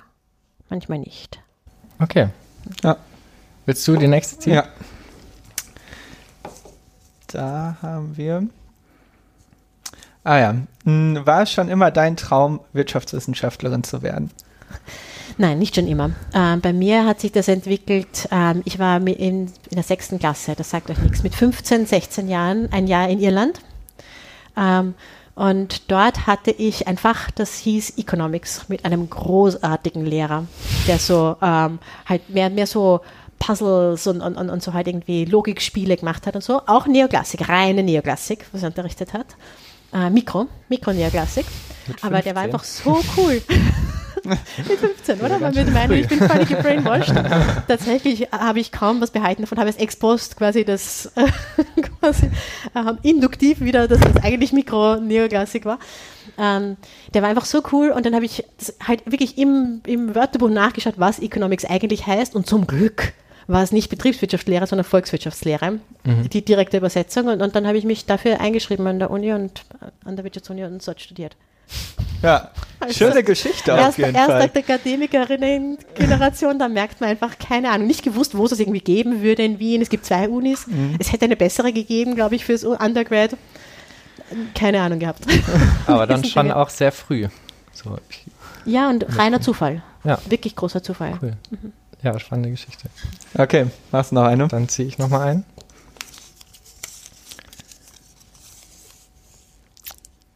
[0.69, 1.39] manchmal nicht.
[1.99, 2.29] Okay.
[2.83, 2.97] Ja.
[3.65, 4.53] Willst du die nächste ziehen?
[4.53, 4.67] Ja.
[7.31, 8.47] Da haben wir.
[10.23, 14.31] Ah ja, hm, war es schon immer dein Traum, Wirtschaftswissenschaftlerin zu werden?
[15.37, 16.11] Nein, nicht schon immer.
[16.33, 20.53] Ähm, bei mir hat sich das entwickelt, ähm, ich war in, in, der sechsten Klasse,
[20.55, 23.61] das sagt euch nichts, mit 15, 16 Jahren ein Jahr in Irland.
[24.57, 24.95] Ähm,
[25.35, 30.45] und dort hatte ich ein Fach, das hieß Economics, mit einem großartigen Lehrer,
[30.87, 32.99] der so ähm, halt mehr, mehr so
[33.39, 36.61] Puzzles und, und, und, so halt irgendwie Logikspiele gemacht hat und so.
[36.67, 39.27] Auch Neoklassik, reine Neoklassik, was er unterrichtet hat.
[39.93, 41.45] Äh, Mikro, Mikro-Neoklassik.
[42.01, 43.41] Aber der war einfach so cool.
[44.23, 45.39] mit 15, oder?
[45.39, 47.13] Man würde meinen, ich bin völlig gebrainwashed.
[47.67, 51.27] Tatsächlich habe ich kaum was behalten davon, habe es ex post quasi das äh,
[51.99, 52.29] quasi
[52.75, 55.79] äh, induktiv wieder, dass das eigentlich Mikro-Neoklassik war.
[56.37, 56.77] Ähm,
[57.13, 58.43] der war einfach so cool und dann habe ich
[58.85, 63.13] halt wirklich im, im Wörterbuch nachgeschaut, was Economics eigentlich heißt und zum Glück
[63.49, 66.29] war es nicht Betriebswirtschaftslehre, sondern Volkswirtschaftslehre, mhm.
[66.31, 67.25] die direkte Übersetzung.
[67.27, 69.63] Und, und dann habe ich mich dafür eingeschrieben an der Uni und
[70.05, 71.35] an der Wirtschaftsuni und dort studiert.
[72.21, 74.41] Ja, also schöne Geschichte erst, auf jeden erst Fall.
[74.41, 79.23] Erst Akademikerinnen-Generation, da merkt man einfach, keine Ahnung, nicht gewusst, wo es das irgendwie geben
[79.23, 79.81] würde in Wien.
[79.81, 80.67] Es gibt zwei Unis.
[80.67, 80.97] Mhm.
[80.99, 83.35] Es hätte eine bessere gegeben, glaube ich, fürs Undergrad.
[84.53, 85.25] Keine Ahnung gehabt.
[85.87, 87.27] Aber dann schon auch sehr früh.
[87.73, 87.97] So.
[88.65, 89.81] Ja, und reiner Zufall.
[90.03, 90.19] Ja.
[90.29, 91.17] Wirklich großer Zufall.
[91.19, 91.33] Cool.
[91.49, 91.73] Mhm.
[92.01, 92.89] Ja, spannende Geschichte.
[93.37, 94.47] Okay, machst du noch eine?
[94.47, 95.45] Dann ziehe ich nochmal ein.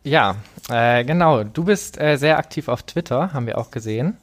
[0.03, 0.35] Ja,
[0.69, 1.43] äh, genau.
[1.43, 4.17] Du bist äh, sehr aktiv auf Twitter, haben wir auch gesehen.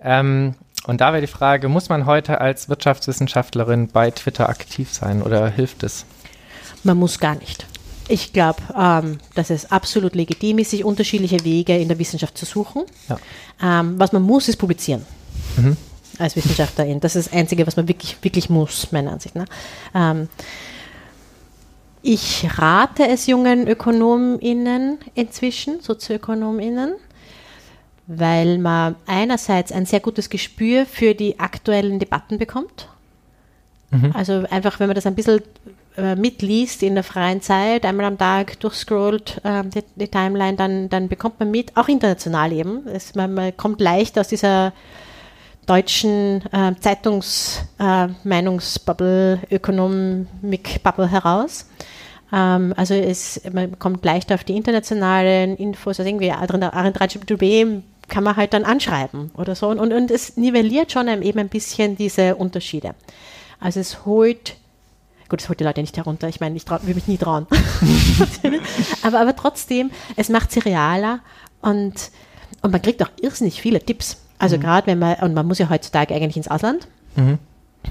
[0.00, 0.54] Ähm,
[0.86, 5.48] und da wäre die Frage, muss man heute als Wirtschaftswissenschaftlerin bei Twitter aktiv sein oder
[5.48, 6.04] hilft es?
[6.84, 7.66] Man muss gar nicht.
[8.06, 12.44] Ich glaube, ähm, dass es absolut legitim ist, sich unterschiedliche Wege in der Wissenschaft zu
[12.44, 12.84] suchen.
[13.08, 13.18] Ja.
[13.62, 15.06] Ähm, was man muss, ist publizieren.
[15.56, 15.76] Mhm.
[16.18, 17.00] Als Wissenschaftlerin.
[17.00, 19.46] Das ist das Einzige, was man wirklich, wirklich muss, meiner Ansicht nach.
[19.94, 20.28] Ähm,
[22.02, 26.94] ich rate es jungen ÖkonomInnen inzwischen, SozioökonomInnen,
[28.06, 32.88] weil man einerseits ein sehr gutes Gespür für die aktuellen Debatten bekommt.
[33.90, 34.12] Mhm.
[34.14, 35.40] Also einfach, wenn man das ein bisschen
[35.96, 40.88] äh, mitliest in der freien Zeit, einmal am Tag durchscrollt äh, die, die, Timeline, dann,
[40.90, 42.86] dann bekommt man mit, auch international eben.
[42.88, 44.72] Es, man, man kommt leicht aus dieser
[45.66, 51.66] deutschen äh, Zeitungsmeinungsbubble, äh, Ökonomik-Bubble heraus.
[52.32, 58.36] Ähm, also es, man kommt leicht auf die internationalen Infos, also irgendwie Arendratsch.b kann man
[58.36, 59.68] halt dann anschreiben oder so.
[59.68, 62.94] Und, und es nivelliert schon eben ein bisschen diese Unterschiede.
[63.60, 64.56] Also es holt
[65.28, 66.28] Gut, das holt die Leute nicht herunter.
[66.28, 67.46] Ich meine, ich will mich nie trauen.
[69.02, 71.20] aber, aber trotzdem, es macht sie realer
[71.62, 72.10] und,
[72.60, 74.18] und man kriegt auch irrsinnig viele Tipps.
[74.38, 74.60] Also mhm.
[74.60, 76.86] gerade wenn man, und man muss ja heutzutage eigentlich ins Ausland.
[77.16, 77.38] Mhm.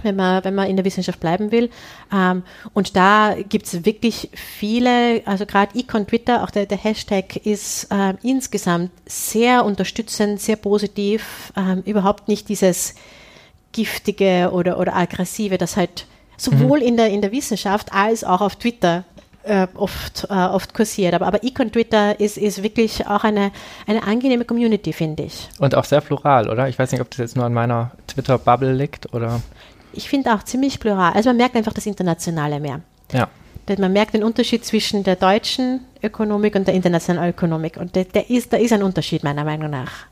[0.01, 1.69] Wenn man, wenn man in der Wissenschaft bleiben will.
[2.11, 2.41] Ähm,
[2.73, 7.91] und da gibt es wirklich viele, also gerade Econ Twitter, auch der, der Hashtag ist
[7.91, 12.95] äh, insgesamt sehr unterstützend, sehr positiv, ähm, überhaupt nicht dieses
[13.71, 16.87] giftige oder, oder aggressive, das halt sowohl mhm.
[16.87, 19.03] in, der, in der Wissenschaft als auch auf Twitter
[19.43, 21.13] äh, oft, äh, oft kursiert.
[21.13, 23.51] Aber, aber Econ Twitter ist, ist wirklich auch eine,
[23.87, 25.49] eine angenehme Community, finde ich.
[25.59, 26.67] Und auch sehr plural, oder?
[26.69, 29.41] Ich weiß nicht, ob das jetzt nur an meiner Twitter-Bubble liegt oder.
[29.93, 31.13] Ich finde auch ziemlich plural.
[31.13, 32.81] Also man merkt einfach das Internationale mehr.
[33.11, 33.27] Ja.
[33.77, 37.77] Man merkt den Unterschied zwischen der deutschen Ökonomik und der internationalen Ökonomik.
[37.77, 40.07] Und der, der ist, da ist ein Unterschied meiner Meinung nach.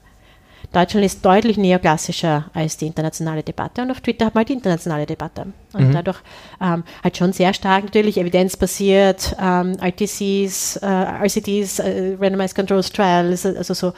[0.72, 4.54] Deutschland ist deutlich neoklassischer als die internationale Debatte und auf Twitter hat man halt die
[4.54, 5.48] internationale Debatte.
[5.74, 5.92] Und mhm.
[5.92, 6.20] dadurch
[6.62, 13.46] ähm, halt schon sehr stark natürlich evidenzbasiert, ähm, RTCs, äh, RCTs, äh, Randomized Controls Trials,
[13.46, 13.94] also so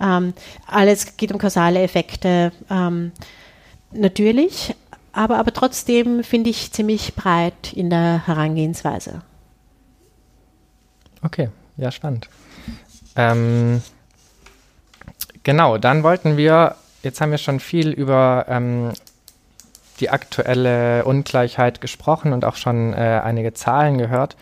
[0.00, 0.32] ähm,
[0.66, 2.52] alles geht um kausale Effekte.
[2.70, 3.12] Ähm,
[3.92, 4.74] natürlich,
[5.12, 9.22] aber, aber trotzdem finde ich ziemlich breit in der Herangehensweise.
[11.22, 12.28] Okay, ja, spannend.
[13.16, 13.82] Ähm,
[15.46, 16.74] Genau, dann wollten wir,
[17.04, 18.90] jetzt haben wir schon viel über ähm,
[20.00, 24.36] die aktuelle Ungleichheit gesprochen und auch schon äh, einige Zahlen gehört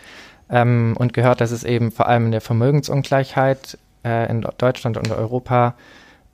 [0.49, 5.11] ähm, und gehört, dass es eben vor allem in der Vermögensungleichheit äh, in Deutschland und
[5.11, 5.75] Europa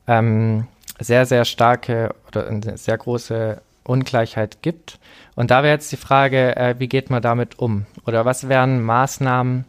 [0.07, 0.67] ähm,
[1.01, 4.99] sehr, sehr starke oder eine sehr große Ungleichheit gibt.
[5.35, 7.87] Und da wäre jetzt die Frage, äh, wie geht man damit um?
[8.07, 9.65] Oder was wären Maßnahmen,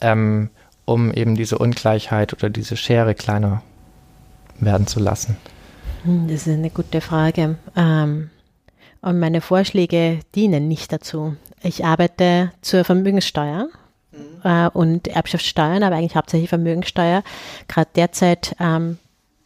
[0.00, 0.48] ähm,
[0.86, 3.60] um eben diese Ungleichheit oder diese Schere kleiner
[4.60, 5.36] werden zu lassen?
[6.04, 7.56] Hm, das ist eine gute Frage.
[7.76, 8.30] Ähm,
[9.02, 11.36] und meine Vorschläge dienen nicht dazu.
[11.62, 13.68] Ich arbeite zur Vermögenssteuer
[14.12, 14.18] mhm.
[14.42, 17.22] äh, und Erbschaftssteuern, aber eigentlich hauptsächlich Vermögenssteuer.
[17.68, 18.98] Gerade derzeit ähm,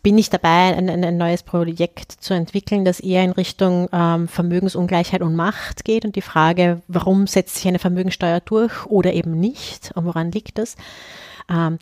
[0.03, 5.21] bin ich dabei, ein, ein, neues Projekt zu entwickeln, das eher in Richtung ähm, Vermögensungleichheit
[5.21, 9.93] und Macht geht und die Frage, warum setzt sich eine Vermögenssteuer durch oder eben nicht
[9.95, 10.77] und woran liegt das?
[11.51, 11.79] Ähm,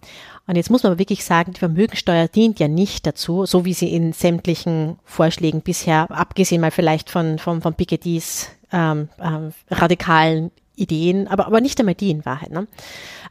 [0.47, 3.75] und jetzt muss man aber wirklich sagen, die Vermögensteuer dient ja nicht dazu, so wie
[3.75, 10.51] sie in sämtlichen Vorschlägen bisher, abgesehen mal vielleicht von, von, von Piketty's ähm, ähm, radikalen
[10.75, 12.51] Ideen, aber, aber nicht einmal die in Wahrheit.
[12.51, 12.66] Ne?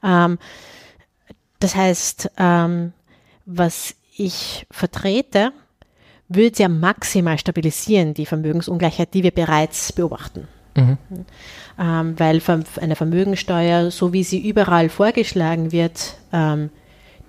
[0.03, 0.37] Ähm,
[1.59, 2.93] das heißt, ähm,
[3.45, 5.53] was ich vertrete,
[6.27, 10.47] würde ja maximal stabilisieren, die Vermögensungleichheit, die wir bereits beobachten.
[10.77, 10.97] Mhm.
[11.79, 12.41] Ähm, weil
[12.81, 16.69] eine Vermögensteuer, so wie sie überall vorgeschlagen wird, ähm,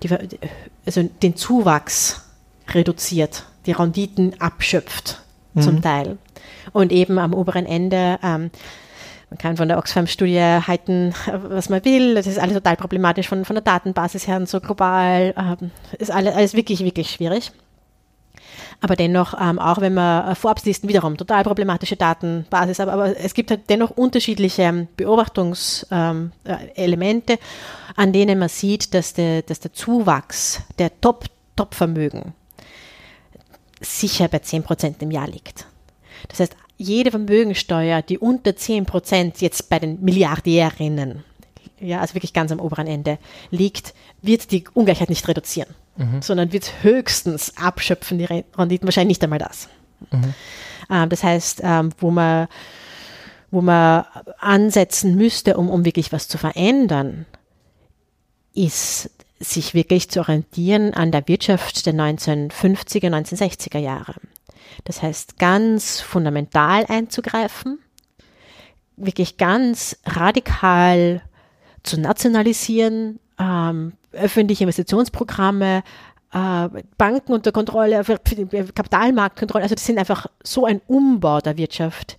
[0.01, 0.09] die,
[0.85, 2.29] also den Zuwachs
[2.69, 5.21] reduziert, die Renditen abschöpft
[5.53, 5.61] mhm.
[5.61, 6.17] zum Teil.
[6.71, 8.51] Und eben am oberen Ende, ähm,
[9.29, 13.45] man kann von der Oxfam-Studie halten, was man will, das ist alles total problematisch von,
[13.45, 17.51] von der Datenbasis her und so global, ähm, ist alles, alles wirklich, wirklich schwierig.
[18.81, 23.33] Aber dennoch, ähm, auch wenn man äh, Forbes-Listen wiederum total problematische Datenbasis, aber, aber es
[23.33, 26.33] gibt halt dennoch unterschiedliche Beobachtungselemente,
[27.33, 27.37] ähm, äh,
[27.95, 32.33] an denen man sieht, dass der, dass der Zuwachs der Top-Top-Vermögen
[33.81, 35.65] sicher bei 10 Prozent im Jahr liegt.
[36.29, 41.25] Das heißt, jede Vermögensteuer, die unter 10 Prozent jetzt bei den Milliardärinnen,
[41.81, 43.17] ja, also wirklich ganz am oberen Ende
[43.51, 46.21] liegt, wird die Ungleichheit nicht reduzieren mhm.
[46.21, 49.69] sondern wird höchstens abschöpfen, die Renditen, wahrscheinlich nicht einmal das.
[50.11, 50.33] Mhm.
[50.89, 52.47] Ähm, das heißt, ähm, wo man
[53.51, 54.05] wo man
[54.37, 57.25] ansetzen müsste, um, um wirklich was zu verändern,
[58.53, 64.15] ist sich wirklich zu orientieren an der Wirtschaft der 1950er, 1960er Jahre.
[64.83, 67.79] Das heißt, ganz fundamental einzugreifen,
[68.97, 71.23] wirklich ganz radikal
[71.83, 75.83] zu nationalisieren, ähm, öffentliche Investitionsprogramme,
[76.33, 79.63] äh, Banken unter Kontrolle, Kapitalmarktkontrolle.
[79.63, 82.17] Also das sind einfach so ein Umbau der Wirtschaft,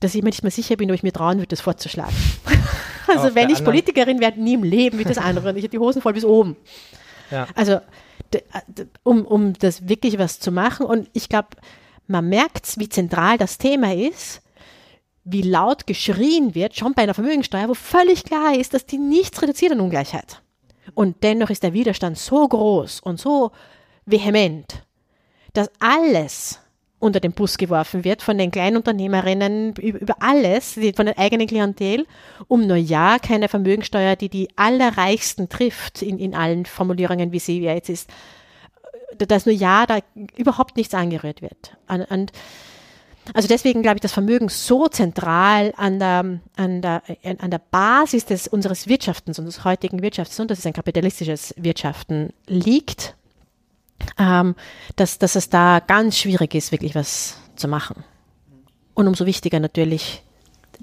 [0.00, 2.14] dass ich mir nicht mehr sicher bin, ob ich mir trauen würde, das vorzuschlagen.
[3.06, 5.50] also wenn ich Politikerin werde, nie im Leben wie das andere.
[5.56, 6.56] Ich habe die Hosen voll bis oben.
[7.30, 7.46] Ja.
[7.54, 7.80] Also
[9.02, 10.86] um, um das wirklich was zu machen.
[10.86, 11.48] Und ich glaube,
[12.06, 14.42] man merkt, wie zentral das Thema ist,
[15.24, 19.42] wie laut geschrien wird, schon bei einer Vermögensteuer, wo völlig klar ist, dass die nichts
[19.42, 20.40] reduziert an Ungleichheit.
[20.94, 23.52] Und dennoch ist der Widerstand so groß und so
[24.04, 24.84] vehement,
[25.52, 26.60] dass alles
[26.98, 32.06] unter den Bus geworfen wird von den Kleinunternehmerinnen über alles, von der eigenen Klientel,
[32.48, 37.60] um nur ja keine Vermögensteuer, die die Allerreichsten trifft, in, in allen Formulierungen, wie sie
[37.60, 38.10] jetzt ist,
[39.18, 39.98] dass nur ja da
[40.36, 41.76] überhaupt nichts angerührt wird.
[41.88, 42.32] Und, und
[43.34, 47.02] also deswegen glaube ich, dass Vermögen so zentral an der, an der,
[47.38, 52.32] an der Basis des, unseres Wirtschaftens, unseres heutigen Wirtschafts, und das ist ein kapitalistisches Wirtschaften,
[52.46, 53.14] liegt,
[54.18, 54.54] ähm,
[54.96, 58.04] dass, dass es da ganz schwierig ist, wirklich was zu machen.
[58.94, 60.22] Und umso wichtiger natürlich,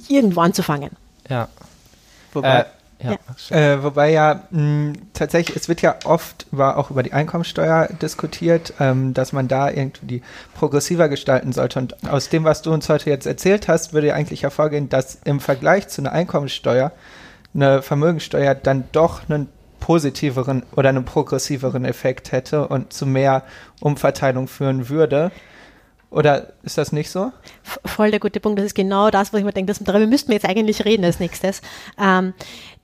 [0.08, 0.92] irgendwo anzufangen.
[1.30, 1.50] Ja.
[2.34, 2.66] Wobei, äh,
[3.04, 3.18] ja.
[3.56, 8.74] Äh, wobei ja mh, tatsächlich, es wird ja oft über, auch über die Einkommensteuer diskutiert,
[8.80, 10.22] ähm, dass man da irgendwie die
[10.56, 11.80] progressiver gestalten sollte.
[11.80, 15.20] Und aus dem, was du uns heute jetzt erzählt hast, würde ja eigentlich hervorgehen, dass
[15.24, 16.92] im Vergleich zu einer Einkommensteuer
[17.54, 19.50] eine Vermögensteuer dann doch einen
[19.80, 23.44] positiveren oder einen progressiveren Effekt hätte und zu mehr
[23.82, 25.32] Umverteilung führen würde.
[26.10, 27.32] Oder ist das nicht so?
[27.64, 28.60] Voll der gute Punkt.
[28.60, 31.04] Das ist genau das, wo ich mir denke, das, darüber müssten wir jetzt eigentlich reden
[31.04, 31.62] als nächstes.
[32.00, 32.34] Ähm,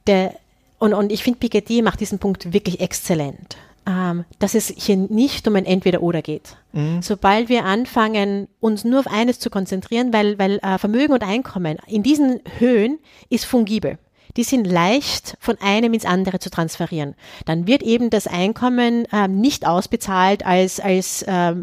[0.10, 0.36] der,
[0.80, 3.58] und, und ich finde, Piketty macht diesen Punkt wirklich exzellent.
[3.86, 6.58] Ähm, dass es hier nicht um ein Entweder-Oder geht.
[6.74, 7.02] Mhm.
[7.02, 11.78] Sobald wir anfangen, uns nur auf eines zu konzentrieren, weil, weil äh, Vermögen und Einkommen
[11.88, 13.00] in diesen Höhen
[13.30, 13.98] ist fungibel
[14.38, 17.16] die sind leicht von einem ins andere zu transferieren.
[17.46, 21.56] Dann wird eben das Einkommen äh, nicht ausbezahlt als, als, äh,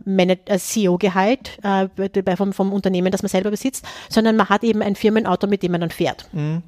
[0.49, 4.97] als CEO-Gehalt äh, vom, vom Unternehmen, das man selber besitzt, sondern man hat eben ein
[4.97, 6.29] Firmenauto, mit dem man dann fährt.
[6.33, 6.63] Mhm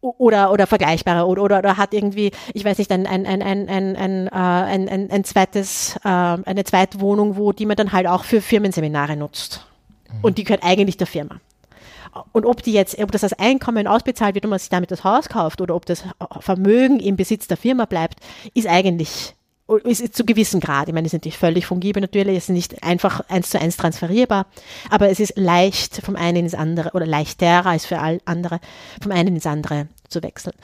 [0.00, 3.68] oder, oder vergleichbare oder, oder, oder hat irgendwie, ich weiß nicht, ein, ein, ein, ein,
[3.68, 7.92] ein, ein, äh, ein, ein, ein zweites, äh, eine zweite Wohnung, wo die man dann
[7.92, 9.66] halt auch für Firmenseminare nutzt.
[10.10, 10.18] Mhm.
[10.22, 11.40] Und die gehört eigentlich der Firma.
[12.32, 15.04] Und ob die jetzt, ob das als Einkommen ausbezahlt wird und man sich damit das
[15.04, 16.04] Haus kauft oder ob das
[16.40, 18.18] Vermögen im Besitz der Firma bleibt,
[18.54, 19.36] ist eigentlich
[19.76, 20.88] ist zu gewissem Grad.
[20.88, 23.76] Ich meine, es ist natürlich völlig fungibel natürlich, es ist nicht einfach eins zu eins
[23.76, 24.46] transferierbar,
[24.90, 28.60] aber es ist leicht vom einen ins andere oder leichter als für all andere,
[29.02, 30.54] vom einen ins andere zu wechseln.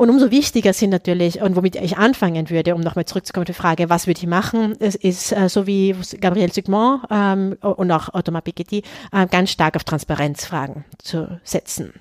[0.00, 3.60] Und umso wichtiger sind natürlich, und womit ich anfangen würde, um nochmal zurückzukommen auf die
[3.60, 8.14] Frage, was würde ich machen, es ist äh, so wie Gabriel Sigmund ähm, und auch
[8.14, 11.92] Ottomar Piketty äh, ganz stark auf Transparenzfragen zu setzen.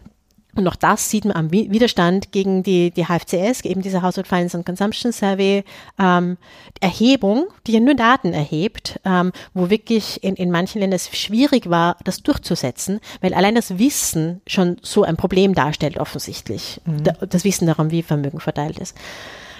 [0.55, 4.57] Und auch das sieht man am Widerstand gegen die, die HFCS, eben diese Household Finance
[4.57, 5.63] and Consumption Survey,
[5.99, 6.37] ähm,
[6.81, 11.69] Erhebung, die ja nur Daten erhebt, ähm, wo wirklich in, in manchen Ländern es schwierig
[11.69, 16.81] war, das durchzusetzen, weil allein das Wissen schon so ein Problem darstellt, offensichtlich.
[16.85, 17.03] Mhm.
[17.29, 18.97] Das Wissen darum, wie Vermögen verteilt ist.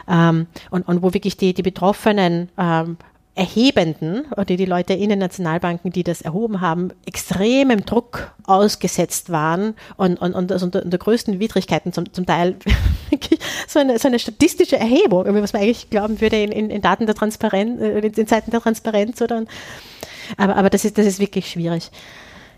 [0.07, 2.97] Ähm, und, und wo wirklich die, die Betroffenen ähm,
[3.39, 9.75] Erhebenden oder die Leute in den Nationalbanken, die das erhoben haben, extremem Druck ausgesetzt waren
[9.95, 12.57] und, und, und also unter, unter größten Widrigkeiten zum, zum Teil
[13.67, 17.05] so eine, so eine statistische Erhebung, was man eigentlich glauben würde in, in, in Daten
[17.05, 19.45] der Transparenz, äh, in Zeiten der Transparenz oder
[20.35, 21.91] aber, aber das ist, das ist wirklich schwierig.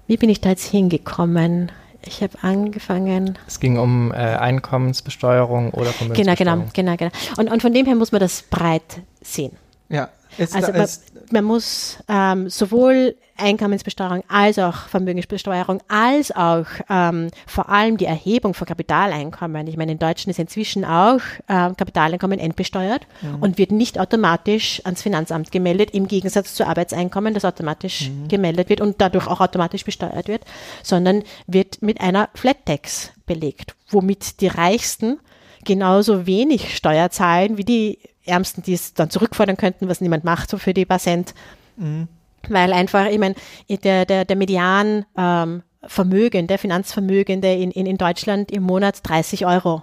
[0.07, 1.71] Wie bin ich da jetzt hingekommen?
[2.03, 3.38] Ich habe angefangen.
[3.47, 6.71] Es ging um äh, Einkommensbesteuerung oder Vermögensbesteuerung.
[6.73, 7.39] Genau, genau, genau, genau.
[7.39, 9.55] Und, und von dem her muss man das breit sehen.
[9.88, 10.88] Ja, ist also man,
[11.32, 18.53] man, muss ähm, sowohl Einkommensbesteuerung als auch Vermögensbesteuerung als auch ähm, vor allem die Erhebung
[18.53, 19.67] von Kapitaleinkommen.
[19.67, 21.19] Ich meine, in Deutschland ist inzwischen auch
[21.49, 23.41] ähm, Kapitaleinkommen entbesteuert mhm.
[23.41, 28.27] und wird nicht automatisch ans Finanzamt gemeldet, im Gegensatz zu Arbeitseinkommen, das automatisch mhm.
[28.27, 30.43] gemeldet wird und dadurch auch automatisch besteuert wird,
[30.84, 35.19] sondern wird mit einer Flat Tax belegt, womit die Reichsten
[35.63, 40.49] genauso wenig Steuer zahlen wie die Ärmsten, die es dann zurückfordern könnten, was niemand macht,
[40.49, 41.34] so für die paar Cent.
[41.78, 42.07] Mhm.
[42.49, 43.36] Weil einfach, ich meine,
[43.69, 49.45] der, der, der Median ähm, Vermögen, der Finanzvermögende in, in, in Deutschland im Monat 30
[49.45, 49.82] Euro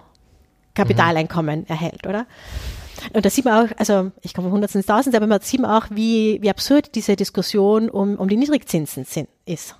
[0.73, 1.65] Kapitaleinkommen mhm.
[1.67, 2.25] erhält, oder?
[3.13, 5.63] Und da sieht man auch, also ich komme von Hundertsten ins Tausend, aber man sieht
[5.63, 9.75] auch, wie, wie absurd diese Diskussion um, um die Niedrigzinsen sind, ist.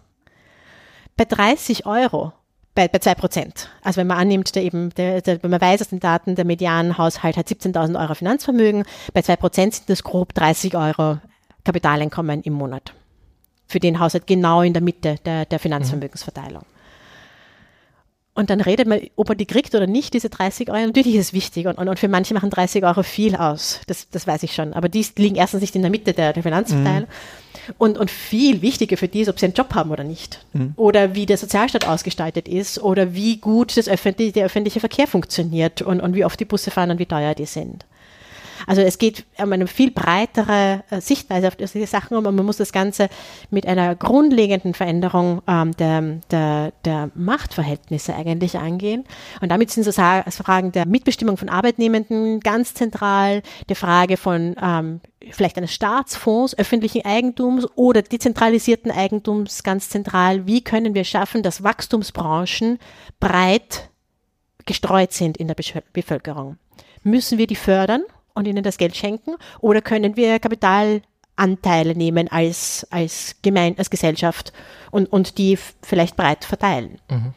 [1.17, 2.33] Bei 30 Euro
[2.75, 3.69] bei, bei 2 Prozent.
[3.81, 6.45] Also wenn man annimmt, der eben, der, der, wenn man weiß aus den Daten, der
[6.45, 11.19] Medianhaushalt hat 17.000 Euro Finanzvermögen, bei 2 Prozent sind das grob 30 Euro
[11.63, 12.93] Kapitaleinkommen im Monat.
[13.67, 16.63] Für den Haushalt genau in der Mitte der, der Finanzvermögensverteilung.
[18.39, 20.87] Und dann redet man, ob er die kriegt oder nicht, diese 30 Euro.
[20.87, 21.67] Natürlich ist es wichtig.
[21.67, 23.81] Und, und, und für manche machen 30 Euro viel aus.
[23.87, 24.71] Das, das weiß ich schon.
[24.71, 27.09] Aber die liegen erstens nicht in der Mitte der, der Finanzverteilung.
[27.09, 27.73] Mhm.
[27.77, 30.39] Und, und viel wichtiger für die ist, ob sie einen Job haben oder nicht.
[30.53, 30.71] Mhm.
[30.77, 32.81] Oder wie der Sozialstaat ausgestaltet ist.
[32.81, 35.81] Oder wie gut das öffentliche, der öffentliche Verkehr funktioniert.
[35.81, 37.83] Und, und wie oft die Busse fahren und wie teuer die sind.
[38.67, 42.45] Also es geht um eine viel breitere äh, Sichtweise auf diese Sachen um, und man
[42.45, 43.09] muss das Ganze
[43.49, 46.01] mit einer grundlegenden Veränderung ähm, der,
[46.31, 49.05] der, der Machtverhältnisse eigentlich angehen.
[49.41, 55.01] Und damit sind so Fragen der Mitbestimmung von Arbeitnehmenden ganz zentral, die Frage von ähm,
[55.31, 60.47] vielleicht eines Staatsfonds, öffentlichen Eigentums oder dezentralisierten Eigentums ganz zentral.
[60.47, 62.79] Wie können wir schaffen, dass Wachstumsbranchen
[63.19, 63.89] breit
[64.65, 65.55] gestreut sind in der
[65.93, 66.57] Bevölkerung?
[67.03, 68.03] Müssen wir die fördern?
[68.33, 69.35] Und ihnen das Geld schenken?
[69.59, 74.53] Oder können wir Kapitalanteile nehmen als, als, Gemein als Gesellschaft
[74.91, 76.99] und, und die vielleicht breit verteilen?
[77.09, 77.33] Mhm.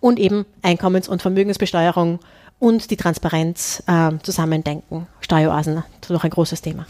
[0.00, 2.18] Und eben Einkommens- und Vermögensbesteuerung
[2.58, 5.06] und die Transparenz äh, zusammendenken.
[5.20, 6.86] Steueroasen, das ist noch ein großes Thema.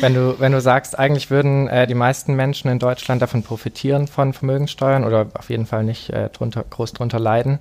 [0.00, 4.06] Wenn du, wenn du sagst, eigentlich würden äh, die meisten Menschen in Deutschland davon profitieren
[4.06, 7.60] von Vermögenssteuern oder auf jeden Fall nicht äh, drunter, groß drunter leiden,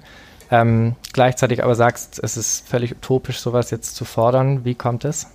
[0.52, 4.66] ähm, gleichzeitig aber sagst, es ist völlig utopisch, sowas jetzt zu fordern.
[4.66, 5.28] Wie kommt es?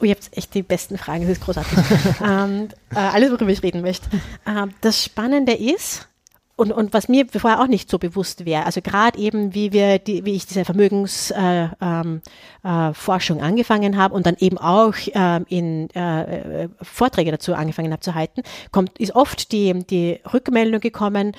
[0.00, 1.78] Oh, ihr habt echt die besten Fragen, das ist großartig.
[2.26, 4.08] ähm, äh, alles, worüber ich reden möchte.
[4.46, 6.08] Ähm, das Spannende ist,
[6.60, 9.98] und, und was mir vorher auch nicht so bewusst wäre, also gerade eben, wie wir,
[9.98, 12.20] die, wie ich diese Vermögensforschung äh, ähm,
[12.62, 18.14] äh, angefangen habe und dann eben auch ähm, in äh, Vorträge dazu angefangen habe zu
[18.14, 21.32] halten, kommt, ist oft die, die Rückmeldung gekommen,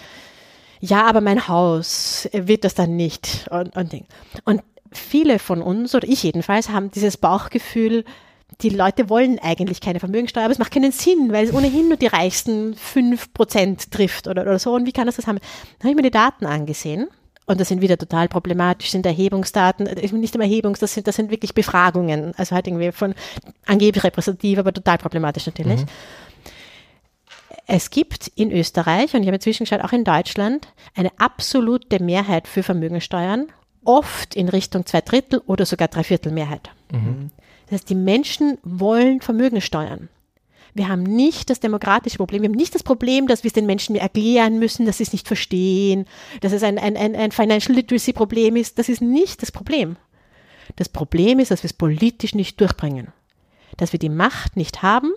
[0.82, 4.05] ja, aber mein Haus wird das dann nicht und, und Ding.
[4.43, 4.61] Und
[4.91, 8.03] viele von uns, oder ich jedenfalls, haben dieses Bauchgefühl,
[8.61, 11.97] die Leute wollen eigentlich keine Vermögensteuer, aber es macht keinen Sinn, weil es ohnehin nur
[11.97, 14.73] die reichsten fünf Prozent trifft oder, oder so.
[14.73, 15.38] Und wie kann das das haben?
[15.38, 17.07] Dann habe ich mir die Daten angesehen.
[17.47, 21.32] Und das sind wieder total problematisch, sind Erhebungsdaten, nicht immer Erhebungs, das sind, das sind
[21.32, 23.13] wirklich Befragungen, also halt irgendwie von
[23.65, 25.82] angeblich repräsentativ, aber total problematisch natürlich.
[25.82, 25.86] Mhm.
[27.74, 32.49] Es gibt in Österreich und ich habe inzwischen geschaut, auch in Deutschland, eine absolute Mehrheit
[32.49, 33.47] für Vermögensteuern,
[33.86, 36.69] oft in Richtung zwei Drittel oder sogar Dreiviertel Mehrheit.
[36.91, 37.32] Mhm.
[37.67, 40.09] Das heißt, die Menschen wollen Vermögensteuern.
[40.74, 42.41] Wir haben nicht das demokratische Problem.
[42.41, 45.13] Wir haben nicht das Problem, dass wir es den Menschen erklären müssen, dass sie es
[45.13, 46.07] nicht verstehen,
[46.41, 48.80] dass es ein, ein, ein, ein Financial Literacy Problem ist.
[48.80, 49.95] Das ist nicht das Problem.
[50.76, 53.13] Das Problem ist, dass wir es politisch nicht durchbringen.
[53.78, 55.13] Dass wir die Macht nicht haben,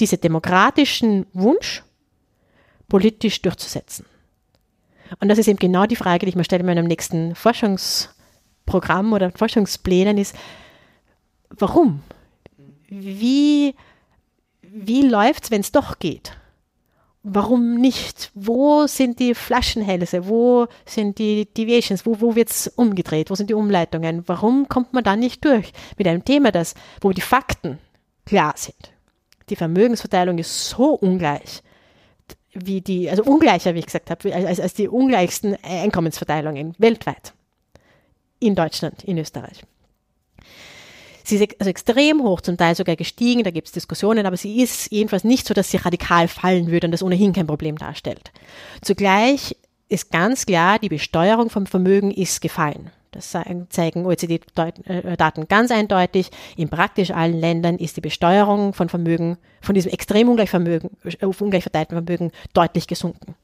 [0.00, 1.82] diese demokratischen Wunsch
[2.88, 4.06] politisch durchzusetzen.
[5.20, 9.12] Und das ist eben genau die Frage, die ich mir stelle in meinem nächsten Forschungsprogramm
[9.12, 10.34] oder Forschungsplänen ist,
[11.50, 12.02] warum?
[12.88, 13.74] Wie,
[14.62, 16.36] wie läuft es, wenn es doch geht?
[17.28, 18.30] Warum nicht?
[18.34, 20.28] Wo sind die Flaschenhälse?
[20.28, 22.06] Wo sind die Deviations?
[22.06, 23.30] Wo, wo wird es umgedreht?
[23.30, 24.22] Wo sind die Umleitungen?
[24.28, 27.78] Warum kommt man da nicht durch mit einem Thema, das, wo die Fakten
[28.26, 28.92] klar sind?
[29.48, 31.62] Die Vermögensverteilung ist so ungleich,
[32.52, 37.34] wie die, also ungleicher, wie ich gesagt habe, als, als die ungleichsten Einkommensverteilungen weltweit.
[38.38, 39.62] In Deutschland, in Österreich.
[41.24, 44.62] Sie ist also extrem hoch, zum Teil sogar gestiegen, da gibt es Diskussionen, aber sie
[44.62, 48.30] ist jedenfalls nicht so, dass sie radikal fallen würde und das ohnehin kein Problem darstellt.
[48.80, 49.56] Zugleich
[49.88, 52.92] ist ganz klar, die Besteuerung vom Vermögen ist gefallen.
[53.16, 53.34] Das
[53.70, 56.30] zeigen OECD-Daten ganz eindeutig.
[56.56, 60.90] In praktisch allen Ländern ist die Besteuerung von Vermögen, von diesem extrem ungleich, Vermögen,
[61.40, 63.34] ungleich verteilten Vermögen deutlich gesunken.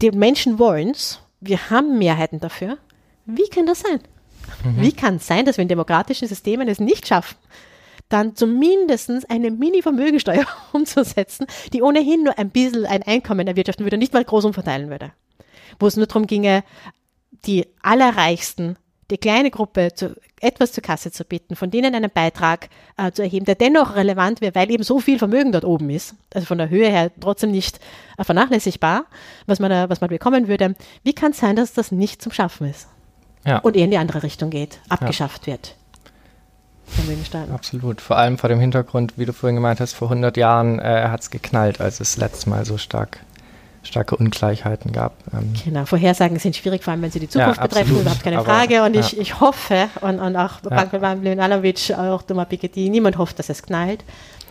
[0.00, 1.20] Die Menschen wollen es.
[1.40, 2.78] Wir haben Mehrheiten dafür.
[3.26, 4.00] Wie kann das sein?
[4.64, 4.80] Mhm.
[4.80, 7.36] Wie kann es sein, dass wir in demokratischen Systemen es nicht schaffen,
[8.08, 14.12] dann zumindest eine Mini-Vermögensteuer umzusetzen, die ohnehin nur ein bisschen ein Einkommen erwirtschaften würde, nicht
[14.12, 15.12] mal groß umverteilen würde.
[15.80, 16.62] Wo es nur darum ginge,
[17.44, 18.76] die Allerreichsten
[19.12, 23.22] die kleine Gruppe zu, etwas zur Kasse zu bitten, von denen einen Beitrag äh, zu
[23.22, 26.56] erheben, der dennoch relevant wäre, weil eben so viel Vermögen dort oben ist, also von
[26.56, 27.78] der Höhe her trotzdem nicht
[28.16, 29.04] äh, vernachlässigbar,
[29.46, 30.74] was man, da, was man bekommen würde.
[31.02, 32.88] Wie kann es sein, dass das nicht zum Schaffen ist?
[33.44, 33.58] Ja.
[33.58, 35.52] Und eher in die andere Richtung geht, abgeschafft ja.
[35.52, 35.76] wird?
[37.52, 38.00] Absolut.
[38.00, 41.20] Vor allem vor dem Hintergrund, wie du vorhin gemeint hast, vor 100 Jahren äh, hat
[41.20, 43.20] es geknallt, als es letztes Mal so stark
[43.82, 45.14] starke Ungleichheiten gab.
[45.32, 48.42] Ähm genau, Vorhersagen sind schwierig, vor allem wenn sie die Zukunft ja, betreffen, überhaupt keine
[48.42, 48.82] Frage.
[48.84, 49.00] Und ja.
[49.00, 50.84] ich, ich hoffe, und, und auch ja.
[50.84, 54.04] Branko Mlinovic, auch Doma Piketty, niemand hofft, dass es knallt.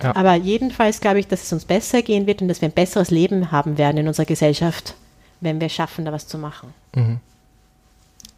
[0.03, 0.15] Ja.
[0.15, 3.11] Aber jedenfalls glaube ich, dass es uns besser gehen wird und dass wir ein besseres
[3.11, 4.95] Leben haben werden in unserer Gesellschaft,
[5.39, 6.73] wenn wir schaffen, da was zu machen.
[6.95, 7.19] Mhm.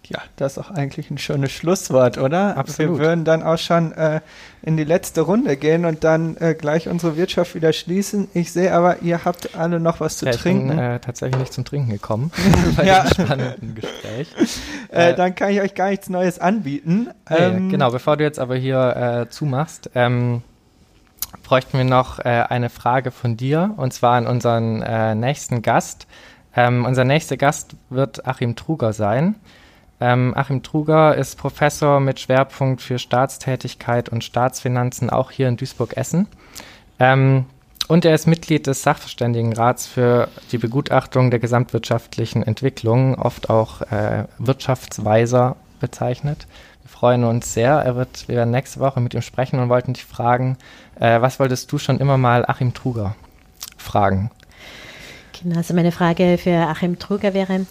[0.10, 2.58] Ja, das ist auch eigentlich ein schönes Schlusswort, oder?
[2.58, 3.00] Absolut.
[3.00, 4.20] Wir würden dann auch schon äh,
[4.62, 8.28] in die letzte Runde gehen und dann äh, gleich unsere Wirtschaft wieder schließen.
[8.34, 10.70] Ich sehe aber, ihr habt alle noch was zu Ja, trinken.
[10.72, 12.32] Ich bin äh, tatsächlich nicht zum Trinken gekommen
[12.76, 13.04] bei Ja.
[13.04, 14.28] dem spannenden Gespräch.
[14.92, 17.10] äh, äh, dann kann ich euch gar nichts Neues anbieten.
[17.30, 20.42] Ähm, genau, bevor du jetzt aber hier äh, zumachst, ähm,
[21.44, 26.08] bräuchten wir noch eine Frage von dir und zwar an unseren nächsten Gast.
[26.56, 29.36] Ähm, unser nächster Gast wird Achim Truger sein.
[30.00, 36.28] Ähm, Achim Truger ist Professor mit Schwerpunkt für Staatstätigkeit und Staatsfinanzen auch hier in Duisburg-Essen.
[37.00, 37.46] Ähm,
[37.88, 44.26] und er ist Mitglied des Sachverständigenrats für die Begutachtung der gesamtwirtschaftlichen Entwicklung, oft auch äh,
[44.38, 46.48] Wirtschaftsweiser bezeichnet.
[46.82, 47.74] Wir freuen uns sehr.
[47.74, 50.58] Er wird, wir werden nächste Woche mit ihm sprechen und wollten dich fragen,
[51.00, 53.16] äh, was wolltest du schon immer mal Achim Truger
[53.78, 54.32] fragen?
[55.42, 57.66] Genau, also meine Frage für Achim Truger wäre,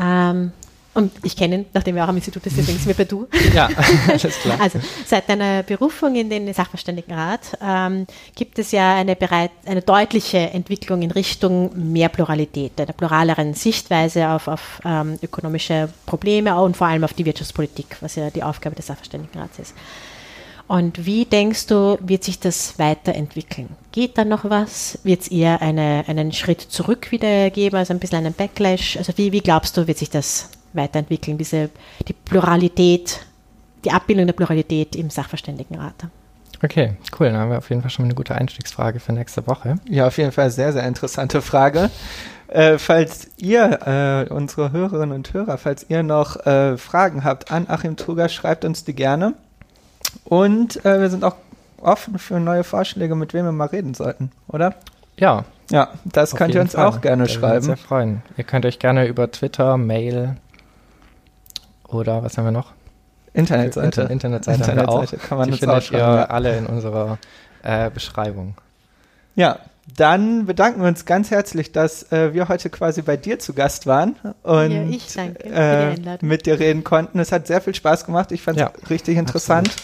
[0.00, 0.52] ähm,
[0.94, 3.26] und ich kenne ihn, nachdem er auch am Institut ist, deswegen sind wir bei du.
[3.54, 3.68] Ja,
[4.08, 4.60] alles klar.
[4.60, 10.38] Also seit deiner Berufung in den Sachverständigenrat ähm, gibt es ja eine, bereit, eine deutliche
[10.38, 16.88] Entwicklung in Richtung mehr Pluralität, einer pluraleren Sichtweise auf, auf ähm, ökonomische Probleme und vor
[16.88, 19.74] allem auf die Wirtschaftspolitik, was ja die Aufgabe des Sachverständigenrats ist.
[20.68, 23.68] Und wie denkst du, wird sich das weiterentwickeln?
[23.92, 24.98] Geht da noch was?
[25.04, 28.96] Wird es eher eine, einen Schritt zurück wieder geben, also ein bisschen einen Backlash?
[28.96, 31.70] Also wie, wie glaubst du, wird sich das weiterentwickeln, diese,
[32.08, 33.20] die Pluralität,
[33.84, 35.94] die Abbildung der Pluralität im Sachverständigenrat?
[36.64, 37.26] Okay, cool.
[37.28, 39.76] Dann haben wir auf jeden Fall schon mal eine gute Einstiegsfrage für nächste Woche.
[39.88, 41.90] Ja, auf jeden Fall sehr, sehr interessante Frage.
[42.48, 47.66] Äh, falls ihr, äh, unsere Hörerinnen und Hörer, falls ihr noch äh, Fragen habt an
[47.68, 49.34] Achim Truger, schreibt uns die gerne.
[50.24, 51.36] Und äh, wir sind auch
[51.80, 54.74] offen für neue Vorschläge, mit wem wir mal reden sollten, oder?
[55.16, 56.86] Ja, Ja, das auf könnt ihr uns Fall.
[56.86, 57.86] auch gerne Da würden wir uns Sehr schreiben.
[57.88, 58.22] freuen.
[58.36, 60.36] Ihr könnt euch gerne über Twitter, Mail
[61.92, 62.72] oder was haben wir noch?
[63.34, 63.86] Internetseite.
[64.02, 65.00] Inter Internetseite, haben wir auch.
[65.02, 65.98] Internetseite kann man Die findet auch ihr.
[65.98, 66.24] Ja.
[66.24, 67.18] alle in unserer
[67.62, 68.54] äh, Beschreibung.
[69.34, 69.58] ja,
[69.96, 73.86] dann bedanken wir uns ganz herzlich, dass äh, wir heute quasi bei dir zu Gast
[73.88, 74.14] waren
[74.44, 77.18] und Ja, ich danke äh, mit dir reden konnten.
[77.18, 78.30] Es hat sehr viel Spaß gemacht.
[78.30, 79.74] Ich fand es Ja, richtig interessant.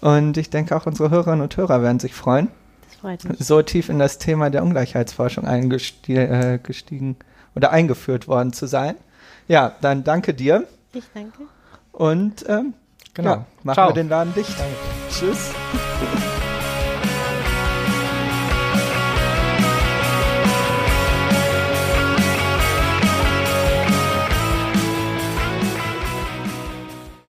[0.00, 2.48] Und ich denke, auch unsere Hörerinnen und Hörer werden sich freuen,
[2.88, 3.38] Das freut mich.
[3.46, 7.24] so tief in das Thema der Ungleichheitsforschung eingestiegen äh,
[7.54, 8.94] oder eingeführt worden zu sein.
[9.48, 10.64] Ja, dann danke dir
[10.96, 11.42] Ich danke.
[11.92, 12.74] und ähm,
[13.14, 13.30] Genau.
[13.30, 13.88] ja, machen Ciao.
[13.90, 14.58] wir den Laden dicht.
[14.58, 14.74] Danke.
[15.10, 15.52] Tschüss.